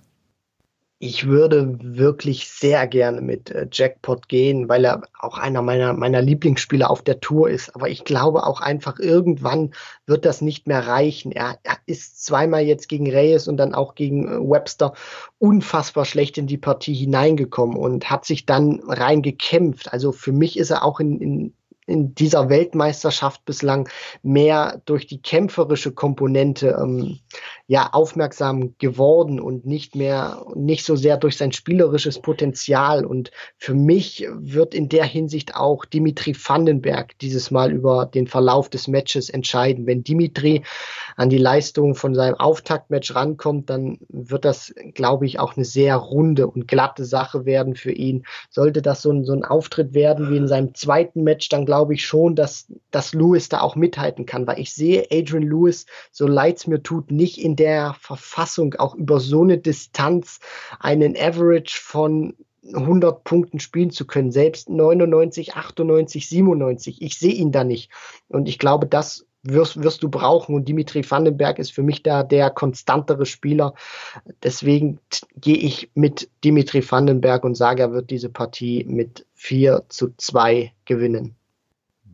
Ich 1.00 1.28
würde 1.28 1.78
wirklich 1.80 2.50
sehr 2.50 2.88
gerne 2.88 3.22
mit 3.22 3.52
äh, 3.52 3.68
Jackpot 3.72 4.28
gehen, 4.28 4.68
weil 4.68 4.84
er 4.84 5.04
auch 5.20 5.38
einer 5.38 5.62
meiner, 5.62 5.94
meiner 5.94 6.24
Lieblingsspieler 6.24 6.90
auf 6.90 7.04
der 7.04 7.20
Tour 7.20 7.52
ist. 7.52 7.76
Aber 7.76 7.88
ich 7.88 8.04
glaube 8.04 8.48
auch 8.48 8.62
einfach, 8.62 8.98
irgendwann 8.98 9.76
wird 10.08 10.26
das 10.26 10.42
nicht 10.42 10.66
mehr 10.66 10.88
reichen. 10.88 11.32
Er, 11.32 11.60
er 11.62 11.78
ist 11.86 12.26
zweimal 12.26 12.64
jetzt 12.64 12.90
gegen 12.90 13.12
Reyes 13.12 13.48
und 13.48 13.58
dann 13.58 13.76
auch 13.76 13.94
gegen 13.94 14.28
äh, 14.28 14.40
Webster 14.40 14.94
unfassbar 15.38 16.06
schlecht 16.06 16.40
in 16.40 16.48
die 16.48 16.58
Partie 16.58 16.96
hineingekommen 16.96 17.78
und 17.78 18.10
hat 18.10 18.26
sich 18.26 18.48
dann 18.48 18.82
reingekämpft. 18.88 19.94
Also 19.94 20.12
für 20.12 20.32
mich 20.32 20.58
ist 20.58 20.72
er 20.72 20.84
auch 20.84 21.00
in, 21.00 21.22
in 21.22 21.54
in 21.88 22.14
dieser 22.14 22.50
Weltmeisterschaft 22.50 23.46
bislang 23.46 23.90
mehr 24.22 24.82
durch 24.86 25.08
die 25.08 25.22
kämpferische 25.22 25.94
Komponente 25.94 26.78
ähm, 26.80 27.20
ja 27.66 27.90
aufmerksam 27.94 28.76
geworden 28.78 29.40
und 29.40 29.66
nicht 29.66 29.96
mehr 29.96 30.46
nicht 30.56 30.86
so 30.86 30.96
sehr 30.96 31.18
durch 31.18 31.38
sein 31.38 31.54
spielerisches 31.54 32.22
Potenzial 32.22 33.06
und 33.06 33.32
für 33.58 33.74
mich 33.74 34.28
wird 34.32 34.74
in 34.74 34.90
der 34.90 35.06
Hinsicht 35.06 35.56
auch 35.56 35.86
Dimitri 35.86 36.36
Vandenberg 36.36 37.18
dieses 37.20 37.52
Mal 37.52 37.72
über 37.72 38.06
den 38.06 38.28
Verlauf 38.28 38.70
des 38.70 38.88
Matches 38.88 39.30
entscheiden. 39.30 39.88
Wenn 39.88 40.04
Dimitri 40.04 40.64
an 41.16 41.30
die 41.30 41.38
Leistung 41.38 41.96
von 41.96 42.16
seinem 42.16 42.36
Auftaktmatch 42.36 43.16
rankommt, 43.16 43.70
dann 43.70 43.98
wird 44.10 44.44
das 44.44 44.74
glaube 44.94 45.26
ich 45.26 45.40
auch 45.40 45.56
eine 45.56 45.66
sehr 45.66 45.96
runde 45.96 46.48
und 46.48 46.68
glatte 46.68 47.06
Sache 47.06 47.46
werden 47.46 47.76
für 47.76 47.94
ihn. 47.94 48.26
Sollte 48.50 48.82
das 48.82 49.02
so 49.02 49.12
ein, 49.12 49.24
so 49.24 49.32
ein 49.32 49.46
Auftritt 49.46 49.94
werden 49.94 50.30
wie 50.30 50.38
in 50.38 50.48
seinem 50.50 50.76
zweiten 50.76 51.24
Match, 51.24 51.48
dann 51.48 51.66
glaube 51.66 51.77
glaube 51.78 51.94
ich 51.94 52.06
schon, 52.08 52.36
dass, 52.36 52.66
dass 52.90 53.14
Lewis 53.14 53.50
da 53.50 53.62
auch 53.62 53.76
mithalten 53.76 54.26
kann, 54.26 54.48
weil 54.48 54.60
ich 54.60 54.74
sehe 54.74 55.06
Adrian 55.12 55.44
Lewis, 55.44 55.86
so 56.12 56.26
leid 56.26 56.58
es 56.58 56.66
mir 56.66 56.82
tut, 56.82 57.12
nicht 57.12 57.40
in 57.40 57.56
der 57.56 57.96
Verfassung, 58.00 58.74
auch 58.80 58.96
über 58.96 59.20
so 59.20 59.44
eine 59.44 59.60
Distanz 59.60 60.40
einen 60.80 61.16
Average 61.16 61.80
von 61.80 62.34
100 62.74 63.24
Punkten 63.24 63.60
spielen 63.60 63.92
zu 63.92 64.08
können, 64.08 64.32
selbst 64.32 64.70
99, 64.70 65.54
98, 65.54 66.28
97. 66.28 67.02
Ich 67.04 67.20
sehe 67.20 67.34
ihn 67.34 67.52
da 67.52 67.64
nicht. 67.64 67.92
Und 68.28 68.50
ich 68.50 68.58
glaube, 68.58 68.88
das 68.88 69.28
wirst, 69.44 69.82
wirst 69.84 70.02
du 70.02 70.10
brauchen. 70.10 70.56
Und 70.56 70.68
Dimitri 70.68 71.08
Vandenberg 71.08 71.60
ist 71.60 71.72
für 71.72 71.84
mich 71.84 72.02
da 72.02 72.24
der 72.24 72.50
konstantere 72.50 73.28
Spieler. 73.28 73.76
Deswegen 74.42 75.00
gehe 75.36 75.58
ich 75.58 75.92
mit 75.94 76.30
Dimitri 76.44 76.84
Vandenberg 76.90 77.44
und 77.44 77.56
sage, 77.56 77.84
er 77.84 77.92
wird 77.94 78.10
diese 78.10 78.30
Partie 78.30 78.84
mit 78.84 79.28
4 79.36 79.84
zu 79.90 80.10
2 80.18 80.74
gewinnen. 80.86 81.37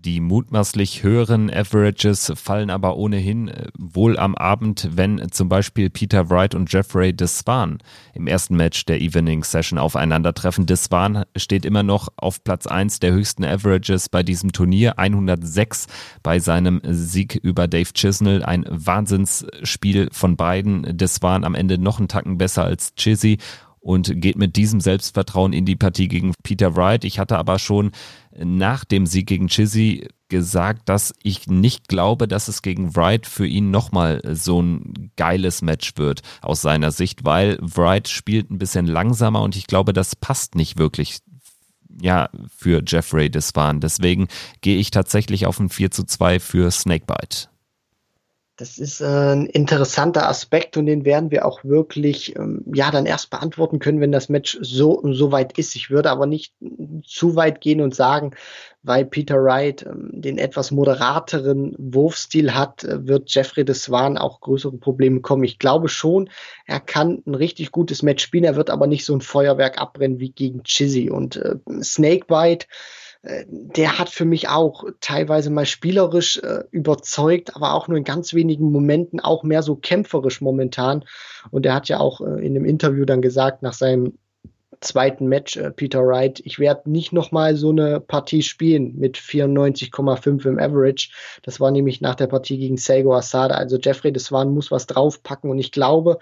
Die 0.05 0.19
mutmaßlich 0.19 1.01
höheren 1.03 1.49
Averages 1.49 2.33
fallen 2.35 2.69
aber 2.69 2.97
ohnehin 2.97 3.47
äh, 3.47 3.67
wohl 3.77 4.19
am 4.19 4.35
Abend, 4.35 4.89
wenn 4.91 5.31
zum 5.31 5.47
Beispiel 5.47 5.89
Peter 5.89 6.29
Wright 6.29 6.55
und 6.55 6.71
Jeffrey 6.73 7.13
Desvan 7.13 7.77
im 8.13 8.27
ersten 8.27 8.57
Match 8.57 8.83
der 8.83 8.99
Evening 8.99 9.45
Session 9.45 9.79
aufeinandertreffen. 9.79 10.65
Desvan 10.65 11.23
steht 11.37 11.63
immer 11.63 11.83
noch 11.83 12.09
auf 12.17 12.43
Platz 12.43 12.67
1 12.67 12.99
der 12.99 13.13
höchsten 13.13 13.45
Averages 13.45 14.09
bei 14.09 14.23
diesem 14.23 14.51
Turnier, 14.51 14.99
106 14.99 15.87
bei 16.21 16.39
seinem 16.39 16.81
Sieg 16.83 17.35
über 17.35 17.69
Dave 17.69 17.93
Chisnell. 17.93 18.43
Ein 18.43 18.65
Wahnsinnsspiel 18.69 20.09
von 20.11 20.35
beiden. 20.35 20.97
Desvan 20.97 21.45
am 21.45 21.55
Ende 21.55 21.77
noch 21.77 21.99
einen 21.99 22.09
Tacken 22.09 22.37
besser 22.37 22.65
als 22.65 22.93
Chizzy 22.95 23.37
und 23.83 24.21
geht 24.21 24.37
mit 24.37 24.55
diesem 24.55 24.79
Selbstvertrauen 24.79 25.51
in 25.53 25.65
die 25.65 25.75
Partie 25.75 26.07
gegen 26.07 26.33
Peter 26.41 26.75
Wright. 26.75 27.03
Ich 27.03 27.19
hatte 27.19 27.37
aber 27.37 27.59
schon 27.59 27.91
nach 28.35 28.85
dem 28.85 29.05
Sieg 29.05 29.27
gegen 29.27 29.49
Chizzy 29.49 30.07
gesagt, 30.29 30.87
dass 30.89 31.13
ich 31.21 31.47
nicht 31.47 31.89
glaube, 31.89 32.27
dass 32.27 32.47
es 32.47 32.61
gegen 32.61 32.95
Wright 32.95 33.27
für 33.27 33.45
ihn 33.45 33.71
nochmal 33.71 34.21
so 34.33 34.61
ein 34.61 35.11
geiles 35.17 35.61
Match 35.61 35.93
wird 35.97 36.21
aus 36.41 36.61
seiner 36.61 36.91
Sicht, 36.91 37.25
weil 37.25 37.59
Wright 37.61 38.07
spielt 38.07 38.49
ein 38.49 38.57
bisschen 38.57 38.87
langsamer 38.87 39.41
und 39.41 39.55
ich 39.55 39.67
glaube, 39.67 39.91
das 39.91 40.15
passt 40.15 40.55
nicht 40.55 40.77
wirklich 40.77 41.19
ja, 42.01 42.29
für 42.47 42.81
Jeffrey 42.85 43.29
Desvan. 43.29 43.79
Deswegen 43.81 44.27
gehe 44.61 44.77
ich 44.77 44.91
tatsächlich 44.91 45.45
auf 45.45 45.59
ein 45.59 45.69
4 45.69 45.91
zu 45.91 46.05
2 46.05 46.39
für 46.39 46.71
Snakebite. 46.71 47.52
Das 48.55 48.77
ist 48.77 49.01
äh, 49.01 49.05
ein 49.05 49.47
interessanter 49.47 50.29
Aspekt 50.29 50.77
und 50.77 50.85
den 50.85 51.05
werden 51.05 51.31
wir 51.31 51.43
auch 51.45 51.63
wirklich 51.63 52.35
ähm, 52.35 52.63
ja 52.71 52.91
dann 52.91 53.07
erst 53.07 53.31
beantworten 53.31 53.79
können, 53.79 53.99
wenn 53.99 54.11
das 54.11 54.29
Match 54.29 54.59
so 54.61 55.01
so 55.11 55.31
weit 55.31 55.57
ist. 55.57 55.75
Ich 55.75 55.89
würde 55.89 56.11
aber 56.11 56.27
nicht 56.27 56.53
zu 57.03 57.35
weit 57.35 57.61
gehen 57.61 57.81
und 57.81 57.95
sagen, 57.95 58.35
weil 58.83 59.05
Peter 59.05 59.41
Wright 59.43 59.83
ähm, 59.83 60.09
den 60.11 60.37
etwas 60.37 60.69
moderateren 60.69 61.73
Wurfstil 61.79 62.53
hat, 62.53 62.83
äh, 62.83 63.07
wird 63.07 63.33
Jeffrey 63.33 63.65
de 63.65 63.73
Swan 63.73 64.19
auch 64.19 64.39
größere 64.39 64.77
Probleme 64.77 65.21
kommen. 65.21 65.45
Ich 65.45 65.57
glaube 65.57 65.89
schon, 65.89 66.29
er 66.67 66.79
kann 66.79 67.23
ein 67.25 67.33
richtig 67.33 67.71
gutes 67.71 68.03
Match 68.03 68.23
spielen, 68.23 68.43
er 68.43 68.55
wird 68.55 68.69
aber 68.69 68.85
nicht 68.85 69.03
so 69.03 69.15
ein 69.15 69.21
Feuerwerk 69.21 69.81
abbrennen 69.81 70.19
wie 70.19 70.31
gegen 70.31 70.63
Chizzy 70.63 71.09
und 71.09 71.37
äh, 71.37 71.55
Snakebite 71.81 72.67
der 73.23 73.99
hat 73.99 74.09
für 74.09 74.25
mich 74.25 74.49
auch 74.49 74.83
teilweise 74.99 75.49
mal 75.49 75.65
spielerisch 75.65 76.39
äh, 76.39 76.63
überzeugt, 76.71 77.55
aber 77.55 77.73
auch 77.73 77.87
nur 77.87 77.97
in 77.97 78.03
ganz 78.03 78.33
wenigen 78.33 78.69
Momenten 78.69 79.21
auch 79.21 79.43
mehr 79.43 79.63
so 79.63 79.75
kämpferisch 79.75 80.41
momentan. 80.41 81.05
Und 81.49 81.65
er 81.65 81.73
hat 81.73 81.87
ja 81.87 81.99
auch 81.99 82.19
äh, 82.19 82.45
in 82.45 82.53
dem 82.53 82.65
Interview 82.65 83.05
dann 83.05 83.21
gesagt, 83.21 83.63
nach 83.63 83.73
seinem 83.73 84.17
zweiten 84.81 85.27
Match, 85.27 85.55
äh, 85.55 85.71
Peter 85.71 86.05
Wright, 86.05 86.41
ich 86.43 86.59
werde 86.59 86.91
nicht 86.91 87.13
nochmal 87.13 87.55
so 87.55 87.69
eine 87.69 88.01
Partie 88.01 88.43
spielen 88.43 88.95
mit 88.97 89.17
94,5 89.17 90.45
im 90.45 90.59
Average. 90.59 91.09
Das 91.43 91.61
war 91.61 91.71
nämlich 91.71 92.01
nach 92.01 92.15
der 92.15 92.27
Partie 92.27 92.57
gegen 92.57 92.75
Seigo 92.75 93.15
Asada. 93.15 93.55
Also 93.55 93.77
Jeffrey 93.77 94.11
das 94.11 94.23
Deswan 94.23 94.53
muss 94.53 94.69
was 94.69 94.85
draufpacken 94.85 95.49
und 95.49 95.59
ich 95.59 95.71
glaube, 95.71 96.19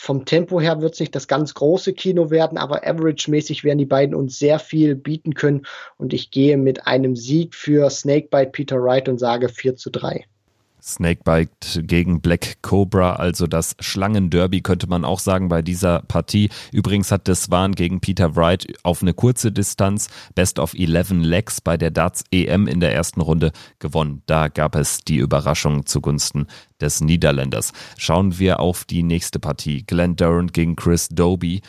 vom 0.00 0.24
Tempo 0.24 0.60
her 0.60 0.80
wird 0.80 0.94
es 0.94 1.00
nicht 1.00 1.16
das 1.16 1.26
ganz 1.26 1.54
große 1.54 1.92
Kino 1.92 2.30
werden, 2.30 2.56
aber 2.56 2.86
average-mäßig 2.86 3.64
werden 3.64 3.78
die 3.78 3.84
beiden 3.84 4.14
uns 4.14 4.38
sehr 4.38 4.60
viel 4.60 4.94
bieten 4.94 5.34
können. 5.34 5.66
Und 5.96 6.12
ich 6.14 6.30
gehe 6.30 6.56
mit 6.56 6.86
einem 6.86 7.16
Sieg 7.16 7.56
für 7.56 7.90
Snakebite 7.90 8.52
Peter 8.52 8.80
Wright 8.80 9.08
und 9.08 9.18
sage 9.18 9.48
4 9.48 9.74
zu 9.74 9.90
3. 9.90 10.24
Snakebite 10.82 11.82
gegen 11.82 12.20
Black 12.20 12.62
Cobra, 12.62 13.16
also 13.16 13.46
das 13.46 13.76
Schlangenderby 13.80 14.60
könnte 14.60 14.88
man 14.88 15.04
auch 15.04 15.18
sagen 15.18 15.48
bei 15.48 15.62
dieser 15.62 16.00
Partie. 16.02 16.50
Übrigens 16.72 17.10
hat 17.10 17.26
Deswan 17.26 17.72
gegen 17.72 18.00
Peter 18.00 18.36
Wright 18.36 18.66
auf 18.82 19.02
eine 19.02 19.14
kurze 19.14 19.52
Distanz 19.52 20.08
Best 20.34 20.58
of 20.58 20.74
11 20.74 21.10
Legs 21.22 21.60
bei 21.60 21.76
der 21.76 21.90
Darts 21.90 22.24
EM 22.30 22.66
in 22.66 22.80
der 22.80 22.94
ersten 22.94 23.20
Runde 23.20 23.52
gewonnen. 23.78 24.22
Da 24.26 24.48
gab 24.48 24.74
es 24.74 25.00
die 25.00 25.18
Überraschung 25.18 25.86
zugunsten 25.86 26.46
des 26.80 27.00
Niederländers. 27.00 27.72
Schauen 27.96 28.38
wir 28.38 28.60
auf 28.60 28.84
die 28.84 29.02
nächste 29.02 29.38
Partie. 29.38 29.84
Glenn 29.86 30.16
Durant 30.16 30.52
gegen 30.52 30.76
Chris 30.76 31.08
Doby 31.08 31.62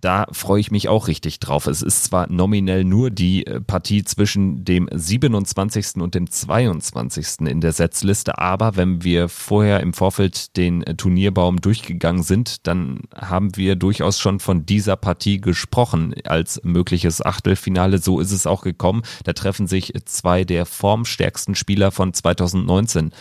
da 0.00 0.26
freue 0.32 0.60
ich 0.60 0.70
mich 0.70 0.88
auch 0.88 1.08
richtig 1.08 1.40
drauf. 1.40 1.66
Es 1.66 1.82
ist 1.82 2.04
zwar 2.04 2.30
nominell 2.30 2.84
nur 2.84 3.10
die 3.10 3.46
äh, 3.46 3.60
Partie 3.60 4.04
zwischen 4.04 4.64
dem 4.64 4.88
27. 4.92 5.96
und 5.96 6.14
dem 6.14 6.30
22. 6.30 7.46
in 7.48 7.60
der 7.60 7.72
Setzliste, 7.72 8.38
aber 8.38 8.76
wenn 8.76 9.02
wir 9.04 9.28
vorher 9.28 9.80
im 9.80 9.92
Vorfeld 9.92 10.56
den 10.56 10.82
äh, 10.82 10.94
Turnierbaum 10.94 11.60
durchgegangen 11.60 12.22
sind, 12.22 12.66
dann 12.66 13.00
haben 13.14 13.56
wir 13.56 13.76
durchaus 13.76 14.18
schon 14.18 14.40
von 14.40 14.66
dieser 14.66 14.96
Partie 14.96 15.40
gesprochen 15.40 16.14
als 16.24 16.60
mögliches 16.64 17.24
Achtelfinale. 17.24 17.98
So 17.98 18.20
ist 18.20 18.32
es 18.32 18.46
auch 18.46 18.62
gekommen. 18.62 19.02
Da 19.24 19.32
treffen 19.32 19.66
sich 19.66 19.92
zwei 20.04 20.44
der 20.44 20.66
formstärksten 20.66 21.54
Spieler 21.54 21.90
von 21.90 22.12
2019 22.12 23.12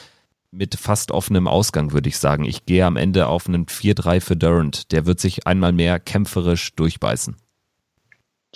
mit 0.57 0.75
fast 0.75 1.11
offenem 1.11 1.47
Ausgang, 1.47 1.93
würde 1.93 2.09
ich 2.09 2.17
sagen. 2.17 2.43
Ich 2.43 2.65
gehe 2.65 2.85
am 2.85 2.97
Ende 2.97 3.27
auf 3.27 3.47
einen 3.47 3.65
4-3 3.65 4.19
für 4.21 4.35
Durant. 4.35 4.91
Der 4.91 5.05
wird 5.05 5.19
sich 5.19 5.47
einmal 5.47 5.71
mehr 5.71 5.99
kämpferisch 5.99 6.75
durchbeißen 6.75 7.35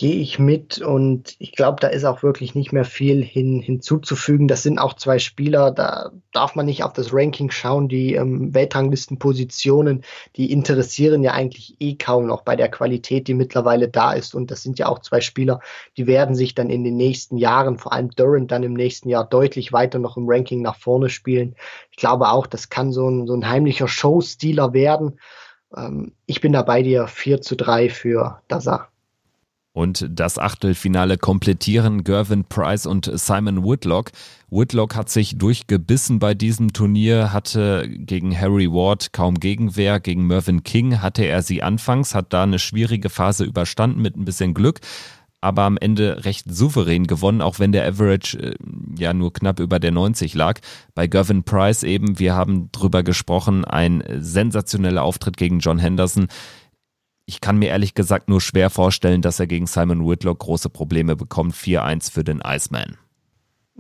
gehe 0.02 0.16
ich 0.16 0.40
mit 0.40 0.80
und 0.80 1.36
ich 1.38 1.52
glaube, 1.52 1.78
da 1.80 1.88
ist 1.88 2.06
auch 2.06 2.24
wirklich 2.24 2.56
nicht 2.56 2.74
mehr 2.74 2.86
viel 2.86 3.24
hin, 3.24 3.62
hinzuzufügen. 3.62 4.48
Das 4.48 4.64
sind 4.64 4.80
auch 4.80 4.96
zwei 4.96 5.20
Spieler, 5.20 5.70
da 5.70 6.10
darf 6.32 6.56
man 6.56 6.66
nicht 6.66 6.84
auf 6.84 6.94
das 6.94 7.14
Ranking 7.14 7.52
schauen. 7.52 7.88
Die 7.88 8.16
ähm, 8.16 8.52
Weltranglistenpositionen, 8.52 10.04
die 10.38 10.52
interessieren 10.52 11.22
ja 11.22 11.34
eigentlich 11.34 11.76
eh 11.80 11.98
kaum 11.98 12.26
noch 12.26 12.42
bei 12.42 12.56
der 12.56 12.70
Qualität, 12.70 13.28
die 13.28 13.36
mittlerweile 13.36 13.90
da 13.90 14.14
ist. 14.14 14.34
Und 14.34 14.50
das 14.50 14.64
sind 14.64 14.80
ja 14.80 14.88
auch 14.88 14.98
zwei 14.98 15.22
Spieler, 15.22 15.60
die 15.98 16.08
werden 16.08 16.34
sich 16.34 16.56
dann 16.56 16.72
in 16.72 16.84
den 16.84 16.98
nächsten 16.98 17.38
Jahren, 17.38 17.78
vor 17.78 17.94
allem 17.94 18.10
Durant 18.10 18.52
dann 18.52 18.64
im 18.64 18.74
nächsten 18.74 19.08
Jahr 19.08 19.30
deutlich 19.30 19.72
weiter 19.72 20.00
noch 20.00 20.18
im 20.18 20.28
Ranking 20.28 20.64
nach 20.64 20.78
vorne 20.78 21.10
spielen. 21.10 21.56
Ich 21.92 21.98
glaube 21.98 22.30
auch, 22.30 22.48
das 22.48 22.70
kann 22.70 22.92
so 22.92 23.08
ein, 23.08 23.28
so 23.28 23.36
ein 23.36 23.48
heimlicher 23.48 23.88
Showstealer 23.88 24.74
werden. 24.74 25.20
Ähm, 25.78 26.14
ich 26.26 26.42
bin 26.42 26.54
da 26.54 26.64
bei 26.64 26.82
dir 26.82 27.06
4 27.06 27.42
zu 27.42 27.56
3 27.56 27.92
für 27.92 28.42
Daza. 28.48 28.91
Und 29.74 30.06
das 30.10 30.38
Achtelfinale 30.38 31.18
komplettieren 31.18 32.04
Gervin 32.04 32.44
Price 32.44 32.86
und 32.86 33.10
Simon 33.14 33.64
Whitlock. 33.64 34.12
Whitlock 34.50 34.96
hat 34.96 35.10
sich 35.10 35.38
durchgebissen 35.38 36.20
bei 36.20 36.34
diesem 36.34 36.74
Turnier, 36.74 37.32
hatte 37.32 37.88
gegen 37.88 38.38
Harry 38.38 38.70
Ward 38.70 39.14
kaum 39.14 39.36
Gegenwehr. 39.36 40.02
Gegen 40.02 40.28
Mervyn 40.28 40.64
King 40.64 41.02
hatte 41.02 41.24
er 41.24 41.42
sie 41.42 41.64
anfangs, 41.64 42.14
hat 42.14 42.34
da 42.34 42.44
eine 42.44 42.60
schwierige 42.60 43.10
Phase 43.10 43.46
überstanden 43.46 44.02
mit 44.02 44.18
ein 44.18 44.26
bisschen 44.26 44.54
Glück, 44.54 44.82
aber 45.40 45.64
am 45.64 45.78
Ende 45.78 46.26
recht 46.26 46.54
souverän 46.54 47.08
gewonnen, 47.08 47.42
auch 47.42 47.60
wenn 47.60 47.72
der 47.72 47.88
Average 47.88 48.38
äh, 48.38 48.56
ja 48.98 49.14
nur 49.14 49.32
knapp 49.32 49.62
über 49.62 49.80
der 49.80 49.92
90 49.92 50.36
lag. 50.36 50.60
Bei 50.96 51.08
Gervin 51.08 51.44
Price 51.44 51.84
eben, 51.84 52.20
wir 52.20 52.36
haben 52.36 52.70
drüber 52.74 53.04
gesprochen, 53.04 53.64
ein 53.64 54.04
sensationeller 54.20 55.04
Auftritt 55.04 55.38
gegen 55.38 55.60
John 55.60 55.80
Henderson 55.80 56.28
ich 57.32 57.40
kann 57.40 57.58
mir 57.58 57.70
ehrlich 57.70 57.94
gesagt 57.94 58.28
nur 58.28 58.42
schwer 58.42 58.70
vorstellen, 58.70 59.22
dass 59.22 59.40
er 59.40 59.48
gegen 59.48 59.66
Simon 59.66 60.06
Whitlock 60.06 60.40
große 60.40 60.70
Probleme 60.70 61.16
bekommt. 61.16 61.54
4-1 61.56 62.12
für 62.12 62.26
den 62.26 62.42
Iceman. 62.46 62.98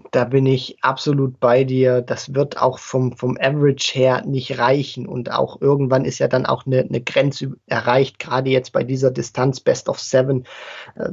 Da 0.09 0.25
bin 0.25 0.45
ich 0.45 0.77
absolut 0.81 1.39
bei 1.39 1.63
dir. 1.63 2.01
Das 2.01 2.33
wird 2.33 2.59
auch 2.59 2.79
vom, 2.79 3.15
vom 3.15 3.37
Average 3.39 3.93
her 3.93 4.23
nicht 4.25 4.57
reichen. 4.57 5.05
Und 5.05 5.31
auch 5.31 5.61
irgendwann 5.61 6.05
ist 6.05 6.19
ja 6.19 6.27
dann 6.27 6.45
auch 6.45 6.65
eine, 6.65 6.79
eine 6.79 7.01
Grenze 7.01 7.55
erreicht, 7.67 8.17
gerade 8.17 8.49
jetzt 8.49 8.71
bei 8.71 8.83
dieser 8.83 9.11
Distanz 9.11 9.59
Best 9.59 9.89
of 9.89 9.99
Seven. 9.99 10.45
Äh, 10.95 11.09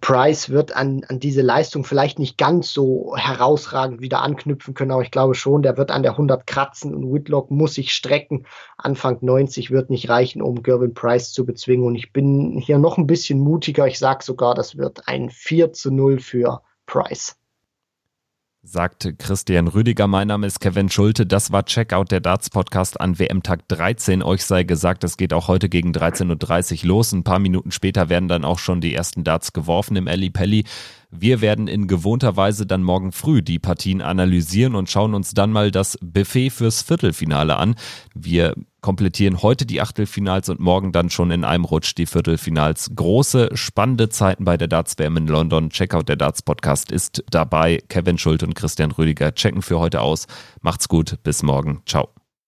Price 0.00 0.50
wird 0.50 0.74
an, 0.74 1.04
an 1.08 1.20
diese 1.20 1.42
Leistung 1.42 1.84
vielleicht 1.84 2.18
nicht 2.18 2.38
ganz 2.38 2.72
so 2.72 3.14
herausragend 3.16 4.00
wieder 4.00 4.22
anknüpfen 4.22 4.74
können, 4.74 4.92
aber 4.92 5.02
ich 5.02 5.10
glaube 5.10 5.34
schon, 5.34 5.62
der 5.62 5.76
wird 5.76 5.90
an 5.90 6.02
der 6.02 6.12
100 6.12 6.46
kratzen 6.46 6.94
und 6.94 7.12
Whitlock 7.12 7.50
muss 7.50 7.74
sich 7.74 7.92
strecken. 7.92 8.46
Anfang 8.78 9.18
90 9.20 9.70
wird 9.70 9.90
nicht 9.90 10.08
reichen, 10.08 10.40
um 10.40 10.62
Gervin 10.62 10.94
Price 10.94 11.32
zu 11.32 11.44
bezwingen. 11.44 11.84
Und 11.84 11.96
ich 11.96 12.12
bin 12.12 12.58
hier 12.58 12.78
noch 12.78 12.96
ein 12.96 13.06
bisschen 13.06 13.40
mutiger. 13.40 13.86
Ich 13.86 13.98
sage 13.98 14.24
sogar, 14.24 14.54
das 14.54 14.76
wird 14.76 15.08
ein 15.08 15.30
4 15.30 15.72
zu 15.72 15.90
0 15.90 16.20
für 16.20 16.62
Price 16.86 17.39
sagt 18.62 19.14
Christian 19.18 19.68
Rüdiger. 19.68 20.06
Mein 20.06 20.28
Name 20.28 20.46
ist 20.46 20.60
Kevin 20.60 20.90
Schulte. 20.90 21.24
Das 21.24 21.50
war 21.50 21.64
Checkout 21.64 22.10
der 22.10 22.20
Darts 22.20 22.50
Podcast 22.50 23.00
an 23.00 23.18
WM-Tag 23.18 23.66
13. 23.68 24.22
Euch 24.22 24.44
sei 24.44 24.64
gesagt, 24.64 25.02
es 25.02 25.16
geht 25.16 25.32
auch 25.32 25.48
heute 25.48 25.70
gegen 25.70 25.92
13.30 25.92 26.82
Uhr 26.82 26.88
los. 26.88 27.12
Ein 27.12 27.24
paar 27.24 27.38
Minuten 27.38 27.70
später 27.70 28.10
werden 28.10 28.28
dann 28.28 28.44
auch 28.44 28.58
schon 28.58 28.82
die 28.82 28.94
ersten 28.94 29.24
Darts 29.24 29.54
geworfen 29.54 29.96
im 29.96 30.08
Ali 30.08 30.28
Pelli. 30.28 30.64
Wir 31.10 31.40
werden 31.40 31.66
in 31.66 31.88
gewohnter 31.88 32.36
Weise 32.36 32.66
dann 32.66 32.82
morgen 32.82 33.12
früh 33.12 33.42
die 33.42 33.58
Partien 33.58 34.00
analysieren 34.00 34.74
und 34.74 34.88
schauen 34.88 35.14
uns 35.14 35.34
dann 35.34 35.50
mal 35.50 35.70
das 35.70 35.98
Buffet 36.00 36.50
fürs 36.50 36.82
Viertelfinale 36.82 37.56
an. 37.56 37.74
Wir 38.14 38.54
komplettieren 38.80 39.42
heute 39.42 39.66
die 39.66 39.80
Achtelfinals 39.80 40.48
und 40.48 40.60
morgen 40.60 40.92
dann 40.92 41.10
schon 41.10 41.30
in 41.30 41.44
einem 41.44 41.64
Rutsch 41.64 41.94
die 41.96 42.06
Viertelfinals. 42.06 42.90
Große, 42.94 43.50
spannende 43.54 44.08
Zeiten 44.08 44.44
bei 44.44 44.56
der 44.56 44.68
Darts 44.68 44.98
WM 44.98 45.16
in 45.16 45.26
London. 45.26 45.70
Checkout 45.70 46.08
der 46.08 46.16
Darts 46.16 46.42
Podcast 46.42 46.90
ist 46.92 47.24
dabei. 47.30 47.82
Kevin 47.88 48.18
Schult 48.18 48.42
und 48.42 48.54
Christian 48.54 48.92
Rüdiger 48.92 49.34
checken 49.34 49.62
für 49.62 49.78
heute 49.78 50.00
aus. 50.00 50.26
Macht's 50.62 50.88
gut, 50.88 51.22
bis 51.22 51.42
morgen. 51.42 51.82
Ciao. 51.86 52.19